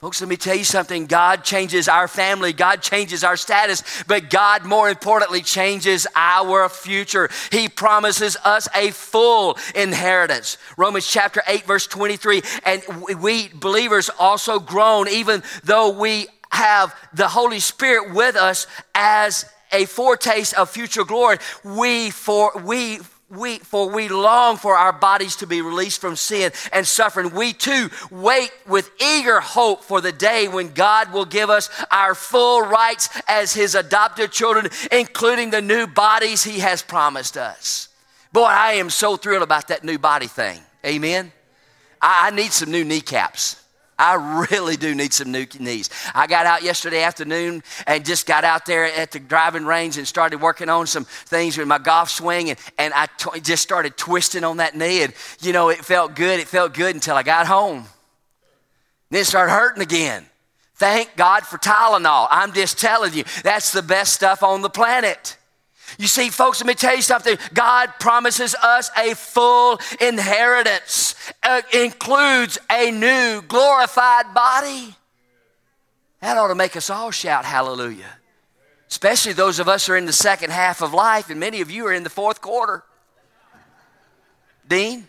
Folks, 0.00 0.20
let 0.20 0.28
me 0.28 0.36
tell 0.36 0.56
you 0.56 0.64
something. 0.64 1.06
God 1.06 1.44
changes 1.44 1.88
our 1.88 2.08
family, 2.08 2.52
God 2.52 2.82
changes 2.82 3.24
our 3.24 3.36
status, 3.36 3.82
but 4.06 4.28
God, 4.28 4.64
more 4.64 4.90
importantly, 4.90 5.40
changes 5.40 6.06
our 6.14 6.68
future. 6.68 7.30
He 7.50 7.68
promises 7.68 8.36
us 8.44 8.68
a 8.74 8.90
full 8.90 9.56
inheritance. 9.74 10.58
Romans 10.76 11.06
chapter 11.06 11.42
8, 11.46 11.64
verse 11.64 11.86
23. 11.86 12.42
And 12.66 12.82
we 13.20 13.48
believers 13.48 14.10
also 14.18 14.58
groan, 14.58 15.08
even 15.08 15.42
though 15.62 15.98
we 15.98 16.26
have 16.50 16.94
the 17.14 17.28
Holy 17.28 17.60
Spirit 17.60 18.14
with 18.14 18.36
us 18.36 18.66
as 18.94 19.46
a 19.72 19.86
foretaste 19.86 20.54
of 20.54 20.70
future 20.70 21.04
glory. 21.04 21.38
We 21.64 22.10
for 22.10 22.52
we 22.64 22.98
we, 23.30 23.58
for 23.58 23.88
we 23.88 24.08
long 24.08 24.56
for 24.56 24.76
our 24.76 24.92
bodies 24.92 25.36
to 25.36 25.46
be 25.46 25.62
released 25.62 26.00
from 26.00 26.16
sin 26.16 26.52
and 26.72 26.86
suffering. 26.86 27.34
We 27.34 27.52
too 27.52 27.90
wait 28.10 28.52
with 28.66 28.90
eager 29.00 29.40
hope 29.40 29.82
for 29.82 30.00
the 30.00 30.12
day 30.12 30.46
when 30.48 30.72
God 30.72 31.12
will 31.12 31.24
give 31.24 31.50
us 31.50 31.70
our 31.90 32.14
full 32.14 32.62
rights 32.62 33.08
as 33.26 33.52
His 33.52 33.74
adopted 33.74 34.30
children, 34.30 34.68
including 34.92 35.50
the 35.50 35.62
new 35.62 35.86
bodies 35.86 36.44
He 36.44 36.60
has 36.60 36.82
promised 36.82 37.36
us. 37.36 37.88
Boy, 38.32 38.44
I 38.44 38.72
am 38.72 38.90
so 38.90 39.16
thrilled 39.16 39.42
about 39.42 39.68
that 39.68 39.84
new 39.84 39.98
body 39.98 40.26
thing. 40.26 40.60
Amen. 40.84 41.32
I, 42.00 42.28
I 42.28 42.30
need 42.30 42.52
some 42.52 42.70
new 42.70 42.84
kneecaps. 42.84 43.63
I 43.98 44.46
really 44.50 44.76
do 44.76 44.94
need 44.94 45.12
some 45.12 45.30
new 45.30 45.46
knees. 45.58 45.90
I 46.14 46.26
got 46.26 46.46
out 46.46 46.62
yesterday 46.62 47.02
afternoon 47.02 47.62
and 47.86 48.04
just 48.04 48.26
got 48.26 48.44
out 48.44 48.66
there 48.66 48.84
at 48.84 49.12
the 49.12 49.20
driving 49.20 49.64
range 49.64 49.98
and 49.98 50.06
started 50.06 50.40
working 50.40 50.68
on 50.68 50.86
some 50.86 51.04
things 51.04 51.56
with 51.56 51.68
my 51.68 51.78
golf 51.78 52.10
swing, 52.10 52.50
and, 52.50 52.58
and 52.78 52.92
I 52.94 53.06
t- 53.18 53.40
just 53.40 53.62
started 53.62 53.96
twisting 53.96 54.44
on 54.44 54.56
that 54.58 54.76
knee. 54.76 55.02
And, 55.02 55.12
you 55.40 55.52
know, 55.52 55.68
it 55.68 55.84
felt 55.84 56.16
good. 56.16 56.40
It 56.40 56.48
felt 56.48 56.74
good 56.74 56.94
until 56.94 57.16
I 57.16 57.22
got 57.22 57.46
home. 57.46 57.84
Then 59.10 59.20
it 59.20 59.26
started 59.26 59.52
hurting 59.52 59.82
again. 59.82 60.26
Thank 60.76 61.14
God 61.16 61.44
for 61.44 61.56
Tylenol. 61.56 62.26
I'm 62.30 62.52
just 62.52 62.80
telling 62.80 63.14
you, 63.14 63.24
that's 63.44 63.72
the 63.72 63.82
best 63.82 64.12
stuff 64.12 64.42
on 64.42 64.60
the 64.60 64.70
planet. 64.70 65.36
You 65.98 66.06
see, 66.06 66.30
folks, 66.30 66.60
let 66.60 66.66
me 66.66 66.74
tell 66.74 66.96
you 66.96 67.02
something. 67.02 67.36
God 67.52 67.92
promises 68.00 68.54
us 68.62 68.90
a 68.96 69.14
full 69.14 69.80
inheritance, 70.00 71.14
uh, 71.42 71.62
includes 71.72 72.58
a 72.70 72.90
new 72.90 73.42
glorified 73.42 74.34
body. 74.34 74.94
That 76.20 76.36
ought 76.36 76.48
to 76.48 76.54
make 76.54 76.76
us 76.76 76.90
all 76.90 77.10
shout 77.10 77.44
hallelujah. 77.44 78.18
Especially 78.88 79.32
those 79.32 79.58
of 79.58 79.68
us 79.68 79.86
who 79.86 79.92
are 79.92 79.96
in 79.96 80.06
the 80.06 80.12
second 80.12 80.50
half 80.50 80.80
of 80.82 80.94
life, 80.94 81.30
and 81.30 81.38
many 81.38 81.60
of 81.60 81.70
you 81.70 81.86
are 81.86 81.92
in 81.92 82.02
the 82.02 82.10
fourth 82.10 82.40
quarter. 82.40 82.82
Dean? 84.66 85.06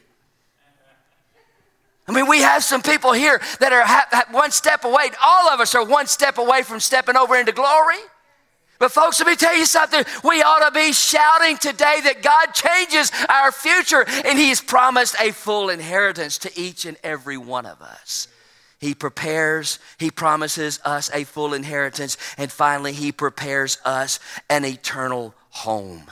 I 2.08 2.12
mean, 2.12 2.28
we 2.28 2.42
have 2.42 2.64
some 2.64 2.82
people 2.82 3.14
here 3.14 3.42
that 3.60 3.74
are 3.74 3.84
ha- 3.84 4.26
one 4.32 4.52
step 4.52 4.84
away. 4.86 5.10
All 5.24 5.50
of 5.50 5.60
us 5.60 5.74
are 5.74 5.84
one 5.84 6.06
step 6.06 6.38
away 6.38 6.62
from 6.62 6.80
stepping 6.80 7.16
over 7.16 7.36
into 7.36 7.52
glory. 7.52 7.98
But, 8.78 8.92
folks, 8.92 9.20
let 9.20 9.28
me 9.28 9.36
tell 9.36 9.56
you 9.56 9.66
something. 9.66 10.04
We 10.24 10.42
ought 10.42 10.68
to 10.68 10.72
be 10.72 10.92
shouting 10.92 11.58
today 11.58 12.02
that 12.04 12.22
God 12.22 12.48
changes 12.54 13.12
our 13.30 13.52
future 13.52 14.06
and 14.26 14.38
He's 14.38 14.62
promised 14.62 15.16
a 15.20 15.32
full 15.32 15.70
inheritance 15.70 16.38
to 16.40 16.60
each 16.60 16.86
and 16.86 16.98
every 17.04 17.38
one 17.38 17.66
of 17.66 17.82
us. 17.82 18.28
He 18.80 18.94
prepares, 18.94 19.80
He 19.98 20.12
promises 20.12 20.80
us 20.84 21.10
a 21.14 21.24
full 21.24 21.54
inheritance, 21.54 22.18
and 22.38 22.52
finally, 22.52 22.92
He 22.92 23.12
prepares 23.12 23.80
us 23.86 24.20
an 24.50 24.66
eternal 24.66 25.34
home. 25.50 26.12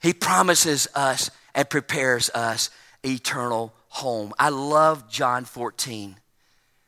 He 0.00 0.12
promises 0.12 0.88
us 0.94 1.30
and 1.54 1.68
prepares 1.68 2.30
us 2.30 2.70
eternal 3.04 3.74
home. 3.88 4.32
I 4.38 4.48
love 4.48 5.08
John 5.10 5.44
14. 5.44 6.16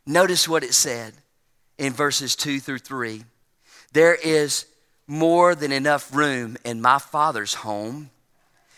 Notice 0.07 0.49
what 0.49 0.65
it 0.65 0.75
said 0.75 1.15
in 1.79 1.93
verses 1.93 2.37
2 2.37 2.61
through 2.61 2.79
3. 2.79 3.25
There 3.95 4.17
is 4.17 4.67
more 5.07 5.55
than 5.55 5.71
enough 5.71 6.13
room 6.15 6.57
in 6.65 6.83
my 6.83 6.99
Father's 6.99 7.55
home. 7.55 8.11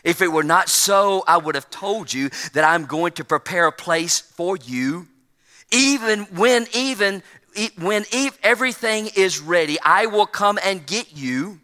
If 0.04 0.20
it 0.20 0.30
were 0.30 0.44
not 0.44 0.68
so, 0.68 1.24
I 1.26 1.38
would 1.38 1.54
have 1.54 1.70
told 1.70 2.12
you 2.12 2.28
that 2.52 2.64
I'm 2.64 2.84
going 2.84 3.12
to 3.12 3.24
prepare 3.24 3.66
a 3.66 3.72
place 3.72 4.20
for 4.20 4.58
you. 4.58 5.08
Even 5.72 6.24
when 6.24 6.66
even 6.74 7.22
when 7.78 8.04
everything 8.42 9.08
is 9.16 9.40
ready, 9.40 9.78
I 9.82 10.04
will 10.04 10.26
come 10.26 10.58
and 10.62 10.86
get 10.86 11.16
you. 11.16 11.60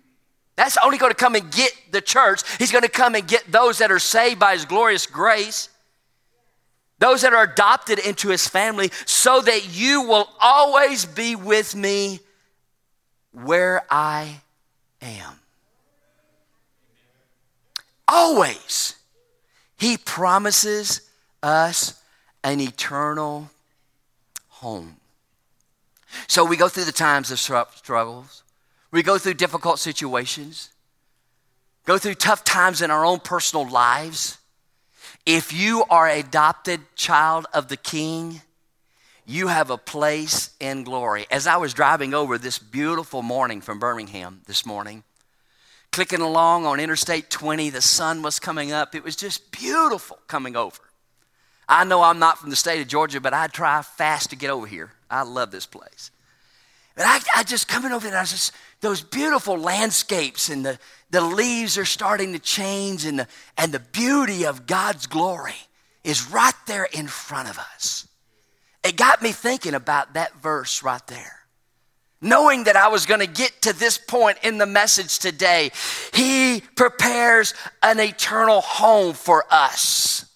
That's 0.57 0.79
only 0.83 0.97
going 0.97 1.13
to 1.13 1.17
come 1.17 1.35
and 1.35 1.53
get 1.53 1.73
the 1.91 2.01
church. 2.01 2.41
He's 2.57 2.73
going 2.73 2.83
to 2.83 2.89
come 2.89 3.15
and 3.15 3.29
get 3.29 3.53
those 3.53 3.79
that 3.79 3.93
are 3.93 3.99
saved 3.99 4.41
by 4.41 4.55
his 4.55 4.65
glorious 4.65 5.05
grace. 5.05 5.69
Those 7.01 7.21
that 7.21 7.35
are 7.35 7.43
adopted 7.45 7.99
into 7.99 8.31
his 8.31 8.49
family 8.49 8.91
so 9.05 9.43
that 9.43 9.77
you 9.77 10.03
will 10.03 10.29
always 10.41 11.05
be 11.05 11.37
with 11.37 11.75
me 11.75 12.21
where 13.33 13.83
I 13.91 14.41
am. 15.01 15.41
Always, 18.07 18.95
He 19.77 19.97
promises 19.97 21.01
us 21.43 22.01
an 22.45 22.61
eternal 22.61 23.51
home. 24.49 24.97
So 26.29 26.45
we 26.45 26.57
go 26.57 26.69
through 26.69 26.85
the 26.85 26.93
times 26.93 27.31
of 27.31 27.39
struggles, 27.39 28.43
we 28.91 29.03
go 29.03 29.19
through 29.19 29.35
difficult 29.35 29.79
situations, 29.79 30.71
go 31.85 31.99
through 31.99 32.15
tough 32.15 32.45
times 32.45 32.83
in 32.83 32.91
our 32.91 33.05
own 33.05 33.21
personal 33.21 33.69
lives. 33.69 34.39
If 35.25 35.53
you 35.53 35.85
are 35.89 36.09
adopted 36.09 36.81
child 36.97 37.47
of 37.55 37.69
the 37.69 37.77
King, 37.77 38.43
you 39.27 39.49
have 39.49 39.71
a 39.71 39.79
place 39.79 40.51
in 40.61 40.85
glory. 40.85 41.27
As 41.31 41.47
I 41.47 41.57
was 41.57 41.75
driving 41.75 42.15
over 42.15 42.39
this 42.39 42.59
beautiful 42.59 43.23
morning 43.23 43.61
from 43.61 43.79
Birmingham 43.79 44.43
this 44.47 44.67
morning, 44.67 45.05
clicking 45.93 46.21
along 46.21 46.67
on 46.67 46.81
Interstate 46.81 47.31
20, 47.31 47.71
the 47.71 47.81
sun 47.81 48.23
was 48.23 48.39
coming 48.39 48.73
up. 48.73 48.95
It 48.95 49.05
was 49.05 49.17
just 49.17 49.53
beautiful 49.53 50.19
coming 50.27 50.57
over. 50.57 50.81
I 51.69 51.85
know 51.85 52.03
I'm 52.03 52.19
not 52.19 52.39
from 52.39 52.51
the 52.51 52.57
state 52.57 52.81
of 52.81 52.89
Georgia, 52.89 53.21
but 53.21 53.33
I 53.33 53.47
try 53.47 53.81
fast 53.83 54.31
to 54.31 54.37
get 54.37 54.51
over 54.51 54.67
here. 54.67 54.91
I 55.09 55.23
love 55.23 55.51
this 55.51 55.67
place. 55.67 56.11
And 56.97 57.07
I, 57.07 57.21
I 57.37 57.43
just 57.45 57.69
coming 57.69 57.93
over 57.93 58.09
there, 58.11 58.19
I 58.19 58.25
just, 58.25 58.53
those 58.81 59.01
beautiful 59.01 59.57
landscapes 59.57 60.51
and 60.51 60.67
the, 60.67 60.79
the 61.11 61.23
leaves 61.23 61.79
are 61.79 61.85
starting 61.85 62.33
to 62.33 62.39
change 62.39 63.07
and 63.07 63.21
the, 63.21 63.29
and 63.57 63.73
the 63.73 63.81
beauty 63.81 64.45
of 64.45 64.67
God's 64.67 65.07
glory 65.07 65.55
is 66.05 66.31
right 66.31 66.53
there 66.67 66.89
in 66.93 67.07
front 67.07 67.49
of 67.49 67.59
us. 67.59 68.09
It 68.85 68.97
got 68.97 69.23
me 69.23 69.33
thinking 69.33 69.75
about 69.75 70.15
that 70.15 70.35
verse 70.41 70.83
right 70.83 71.07
there. 71.07 71.41
Knowing 72.21 72.65
that 72.65 72.77
I 72.77 72.89
was 72.89 73.05
going 73.07 73.21
to 73.21 73.27
get 73.27 73.63
to 73.63 73.73
this 73.73 73.99
point 73.99 74.39
in 74.45 74.59
the 74.59 74.67
message 74.67 75.19
today, 75.19 75.71
He 76.15 76.63
prepares 76.77 77.55
an 77.83 77.99
eternal 77.99 78.61
home 78.61 79.15
for 79.15 79.45
us. 79.51 80.27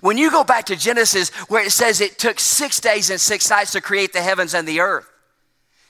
When 0.00 0.16
you 0.16 0.30
go 0.30 0.44
back 0.44 0.66
to 0.66 0.76
Genesis, 0.76 1.30
where 1.48 1.64
it 1.64 1.70
says 1.70 2.00
it 2.00 2.18
took 2.18 2.40
six 2.40 2.80
days 2.80 3.10
and 3.10 3.20
six 3.20 3.48
nights 3.50 3.72
to 3.72 3.80
create 3.80 4.12
the 4.12 4.22
heavens 4.22 4.54
and 4.54 4.66
the 4.66 4.80
earth, 4.80 5.08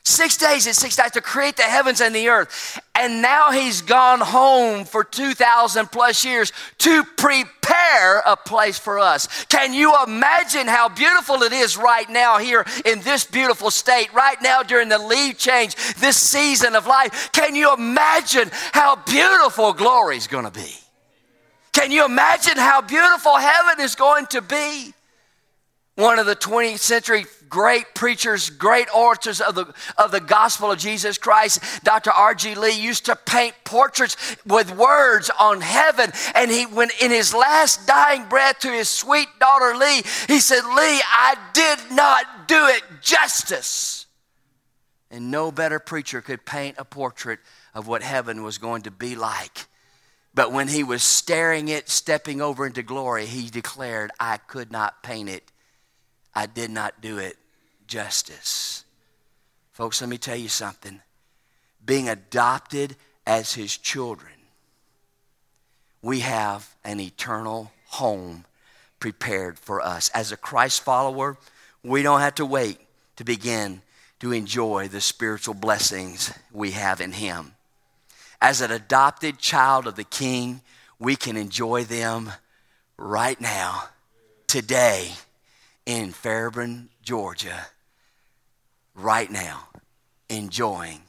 Six 0.06 0.36
days 0.36 0.68
and 0.68 0.76
six 0.76 0.96
nights 0.98 1.14
to 1.14 1.20
create 1.20 1.56
the 1.56 1.64
heavens 1.64 2.00
and 2.00 2.14
the 2.14 2.28
earth. 2.28 2.80
And 2.94 3.22
now 3.22 3.50
he's 3.50 3.82
gone 3.82 4.20
home 4.20 4.84
for 4.84 5.02
2,000 5.02 5.90
plus 5.90 6.24
years 6.24 6.52
to 6.78 7.02
prepare 7.02 8.20
a 8.24 8.36
place 8.36 8.78
for 8.78 9.00
us. 9.00 9.26
Can 9.46 9.74
you 9.74 9.92
imagine 10.06 10.68
how 10.68 10.88
beautiful 10.88 11.42
it 11.42 11.52
is 11.52 11.76
right 11.76 12.08
now 12.08 12.38
here 12.38 12.64
in 12.84 13.00
this 13.00 13.24
beautiful 13.24 13.68
state, 13.68 14.14
right 14.14 14.40
now 14.40 14.62
during 14.62 14.88
the 14.88 14.98
leaf 14.98 15.38
change, 15.38 15.74
this 15.96 16.16
season 16.16 16.76
of 16.76 16.86
life? 16.86 17.32
Can 17.32 17.56
you 17.56 17.74
imagine 17.74 18.48
how 18.70 18.94
beautiful 18.94 19.72
glory 19.72 20.18
is 20.18 20.28
going 20.28 20.44
to 20.44 20.52
be? 20.52 20.72
Can 21.72 21.90
you 21.90 22.04
imagine 22.04 22.56
how 22.56 22.80
beautiful 22.80 23.36
heaven 23.36 23.84
is 23.84 23.96
going 23.96 24.26
to 24.26 24.40
be? 24.40 24.94
One 25.96 26.18
of 26.18 26.26
the 26.26 26.36
20th 26.36 26.78
century 26.78 27.24
great 27.48 27.94
preachers, 27.94 28.50
great 28.50 28.86
orators 28.94 29.40
of 29.40 29.54
the, 29.54 29.72
of 29.96 30.10
the 30.10 30.20
gospel 30.20 30.70
of 30.70 30.78
Jesus 30.78 31.16
Christ, 31.16 31.60
Dr. 31.84 32.10
R.G. 32.10 32.54
Lee 32.54 32.78
used 32.78 33.06
to 33.06 33.16
paint 33.16 33.54
portraits 33.64 34.16
with 34.44 34.76
words 34.76 35.30
on 35.38 35.62
heaven. 35.62 36.12
And 36.34 36.50
he, 36.50 36.66
when 36.66 36.90
in 37.00 37.10
his 37.10 37.32
last 37.32 37.86
dying 37.86 38.28
breath 38.28 38.58
to 38.60 38.70
his 38.70 38.88
sweet 38.88 39.28
daughter 39.40 39.74
Lee, 39.76 40.02
he 40.26 40.40
said, 40.40 40.64
Lee, 40.64 41.00
I 41.02 41.36
did 41.54 41.96
not 41.96 42.48
do 42.48 42.66
it 42.66 42.82
justice. 43.00 44.06
And 45.10 45.30
no 45.30 45.50
better 45.52 45.78
preacher 45.78 46.20
could 46.20 46.44
paint 46.44 46.76
a 46.78 46.84
portrait 46.84 47.38
of 47.74 47.86
what 47.86 48.02
heaven 48.02 48.42
was 48.42 48.58
going 48.58 48.82
to 48.82 48.90
be 48.90 49.14
like. 49.14 49.66
But 50.34 50.52
when 50.52 50.68
he 50.68 50.82
was 50.82 51.02
staring 51.02 51.68
it, 51.68 51.88
stepping 51.88 52.42
over 52.42 52.66
into 52.66 52.82
glory, 52.82 53.24
he 53.24 53.48
declared, 53.48 54.10
I 54.20 54.36
could 54.36 54.70
not 54.70 55.02
paint 55.02 55.30
it 55.30 55.50
I 56.36 56.44
did 56.44 56.70
not 56.70 57.00
do 57.00 57.16
it 57.16 57.38
justice. 57.86 58.84
Folks, 59.72 60.02
let 60.02 60.10
me 60.10 60.18
tell 60.18 60.36
you 60.36 60.48
something. 60.48 61.00
Being 61.84 62.10
adopted 62.10 62.94
as 63.26 63.54
his 63.54 63.76
children, 63.76 64.32
we 66.02 66.20
have 66.20 66.76
an 66.84 67.00
eternal 67.00 67.72
home 67.86 68.44
prepared 69.00 69.58
for 69.58 69.80
us. 69.80 70.10
As 70.10 70.30
a 70.30 70.36
Christ 70.36 70.82
follower, 70.82 71.38
we 71.82 72.02
don't 72.02 72.20
have 72.20 72.34
to 72.34 72.44
wait 72.44 72.80
to 73.16 73.24
begin 73.24 73.80
to 74.20 74.32
enjoy 74.32 74.88
the 74.88 75.00
spiritual 75.00 75.54
blessings 75.54 76.34
we 76.52 76.72
have 76.72 77.00
in 77.00 77.12
him. 77.12 77.52
As 78.42 78.60
an 78.60 78.70
adopted 78.70 79.38
child 79.38 79.86
of 79.86 79.96
the 79.96 80.04
King, 80.04 80.60
we 80.98 81.16
can 81.16 81.36
enjoy 81.36 81.84
them 81.84 82.30
right 82.98 83.40
now, 83.40 83.84
today 84.46 85.12
in 85.86 86.10
Fairburn, 86.10 86.90
Georgia, 87.02 87.68
right 88.94 89.30
now, 89.30 89.68
enjoying 90.28 91.02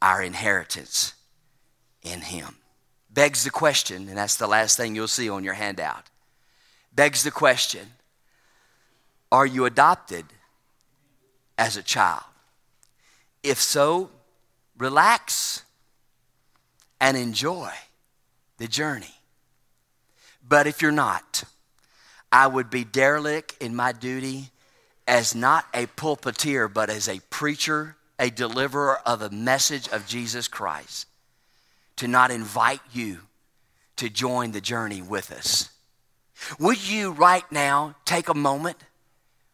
our 0.00 0.22
inheritance 0.22 1.14
in 2.02 2.22
Him. 2.22 2.56
Begs 3.10 3.44
the 3.44 3.50
question, 3.50 4.08
and 4.08 4.16
that's 4.16 4.36
the 4.36 4.46
last 4.46 4.76
thing 4.76 4.94
you'll 4.94 5.08
see 5.08 5.28
on 5.28 5.44
your 5.44 5.54
handout. 5.54 6.06
Begs 6.92 7.22
the 7.22 7.30
question 7.30 7.86
Are 9.30 9.46
you 9.46 9.66
adopted 9.66 10.24
as 11.58 11.76
a 11.76 11.82
child? 11.82 12.22
If 13.42 13.60
so, 13.60 14.10
relax 14.76 15.62
and 17.00 17.16
enjoy 17.16 17.70
the 18.58 18.68
journey. 18.68 19.14
But 20.46 20.66
if 20.66 20.82
you're 20.82 20.92
not, 20.92 21.44
I 22.32 22.46
would 22.46 22.70
be 22.70 22.84
derelict 22.84 23.56
in 23.60 23.74
my 23.74 23.92
duty 23.92 24.50
as 25.06 25.34
not 25.34 25.66
a 25.74 25.86
pulpiteer, 25.86 26.72
but 26.72 26.90
as 26.90 27.08
a 27.08 27.20
preacher, 27.30 27.96
a 28.18 28.30
deliverer 28.30 28.98
of 29.06 29.22
a 29.22 29.30
message 29.30 29.88
of 29.88 30.06
Jesus 30.06 30.46
Christ, 30.46 31.06
to 31.96 32.06
not 32.06 32.30
invite 32.30 32.80
you 32.92 33.20
to 33.96 34.08
join 34.08 34.52
the 34.52 34.60
journey 34.60 35.02
with 35.02 35.32
us. 35.32 35.70
Would 36.58 36.88
you 36.88 37.10
right 37.12 37.44
now 37.50 37.96
take 38.04 38.28
a 38.28 38.34
moment? 38.34 38.76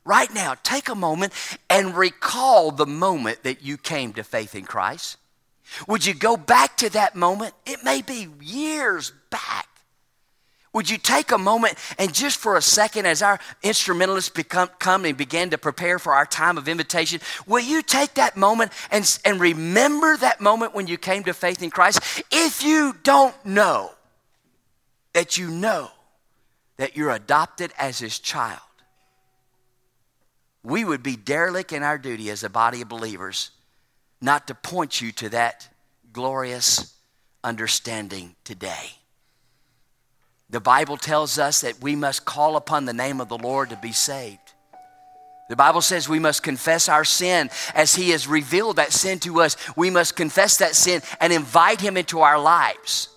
Right 0.05 0.33
now, 0.33 0.55
take 0.63 0.89
a 0.89 0.95
moment 0.95 1.33
and 1.69 1.97
recall 1.97 2.71
the 2.71 2.87
moment 2.87 3.43
that 3.43 3.63
you 3.63 3.77
came 3.77 4.13
to 4.13 4.23
faith 4.23 4.55
in 4.55 4.65
Christ. 4.65 5.17
Would 5.89 6.07
you 6.07 6.15
go 6.15 6.37
back 6.37 6.77
to 6.77 6.91
that 6.91 7.17
moment? 7.17 7.55
It 7.67 7.83
may 7.83 8.03
be 8.03 8.29
years 8.41 9.13
back. 9.31 9.69
Would 10.77 10.91
you 10.91 10.99
take 10.99 11.33
a 11.33 11.39
moment 11.39 11.79
and 11.99 12.13
just 12.13 12.37
for 12.37 12.59
a 12.59 12.61
second, 12.61 13.07
as 13.07 13.23
our 13.23 13.41
instrumentalists 13.63 14.29
become, 14.29 14.69
come 14.79 15.07
and 15.07 15.17
begin 15.17 15.49
to 15.49 15.57
prepare 15.57 15.99
for 15.99 16.13
our 16.13 16.27
time 16.27 16.59
of 16.59 16.69
invitation, 16.69 17.23
will 17.47 17.63
you 17.63 17.81
take 17.81 18.13
that 18.17 18.37
moment 18.37 18.73
and, 18.91 19.19
and 19.25 19.41
remember 19.41 20.19
that 20.19 20.39
moment 20.39 20.75
when 20.75 20.87
you 20.87 20.99
came 20.99 21.25
to 21.25 21.33
faith 21.33 21.63
in 21.63 21.71
Christ? 21.71 22.23
If 22.31 22.63
you 22.63 22.95
don't 23.03 23.35
know 23.47 23.91
that 25.15 25.39
you 25.39 25.49
know 25.49 25.91
that 26.77 26.95
you're 26.95 27.11
adopted 27.11 27.73
as 27.79 27.99
his 27.99 28.19
child, 28.19 28.61
we 30.63 30.85
would 30.85 31.03
be 31.03 31.17
derelict 31.17 31.73
in 31.73 31.83
our 31.83 31.97
duty 31.97 32.29
as 32.29 32.45
a 32.45 32.51
body 32.51 32.83
of 32.83 32.89
believers 32.91 33.51
not 34.21 34.47
to 34.49 34.55
point 34.55 35.01
you 35.01 35.11
to 35.13 35.31
that 35.31 35.69
glorious 36.13 36.95
understanding 37.43 38.37
today. 38.45 38.91
The 40.49 40.61
Bible 40.61 40.97
tells 40.97 41.39
us 41.39 41.63
that 41.63 41.83
we 41.83 41.97
must 41.97 42.25
call 42.25 42.57
upon 42.57 42.85
the 42.85 42.93
name 42.93 43.21
of 43.21 43.29
the 43.29 43.39
Lord 43.39 43.71
to 43.71 43.77
be 43.77 43.93
saved. 43.93 44.53
The 45.49 45.57
Bible 45.57 45.81
says 45.81 46.09
we 46.09 46.19
must 46.19 46.43
confess 46.43 46.89
our 46.89 47.05
sin 47.05 47.51
as 47.75 47.95
He 47.95 48.11
has 48.11 48.27
revealed 48.27 48.77
that 48.77 48.93
sin 48.93 49.19
to 49.21 49.41
us. 49.41 49.57
We 49.77 49.91
must 49.91 50.17
confess 50.17 50.59
that 50.59 50.75
sin 50.75 51.03
and 51.21 51.33
invite 51.33 51.81
Him 51.81 51.97
into 51.97 52.21
our 52.21 52.41
lives. 52.41 53.09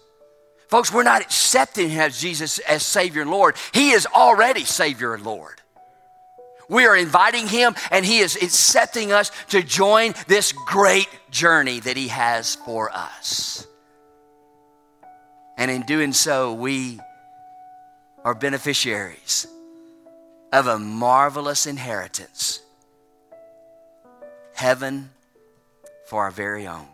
Folks, 0.67 0.93
we're 0.93 1.03
not 1.03 1.21
accepting 1.21 1.89
Him 1.89 2.01
as 2.01 2.19
Jesus 2.19 2.59
as 2.59 2.83
Savior 2.83 3.23
and 3.23 3.31
Lord. 3.31 3.55
He 3.73 3.91
is 3.91 4.05
already 4.05 4.63
Savior 4.63 5.15
and 5.15 5.23
Lord. 5.23 5.61
We 6.69 6.85
are 6.85 6.95
inviting 6.95 7.47
Him 7.47 7.73
and 7.89 8.05
He 8.05 8.19
is 8.19 8.35
accepting 8.35 9.11
us 9.11 9.31
to 9.49 9.63
join 9.63 10.13
this 10.27 10.51
great 10.51 11.09
journey 11.31 11.79
that 11.79 11.97
He 11.97 12.09
has 12.09 12.55
for 12.55 12.91
us. 12.91 13.65
And 15.57 15.71
in 15.71 15.81
doing 15.81 16.13
so, 16.13 16.53
we 16.53 16.99
are 18.29 18.35
beneficiaries 18.35 19.47
of 20.53 20.67
a 20.67 20.77
marvelous 20.77 21.65
inheritance 21.65 22.61
heaven 24.53 25.09
for 26.05 26.25
our 26.25 26.29
very 26.29 26.67
own. 26.67 26.85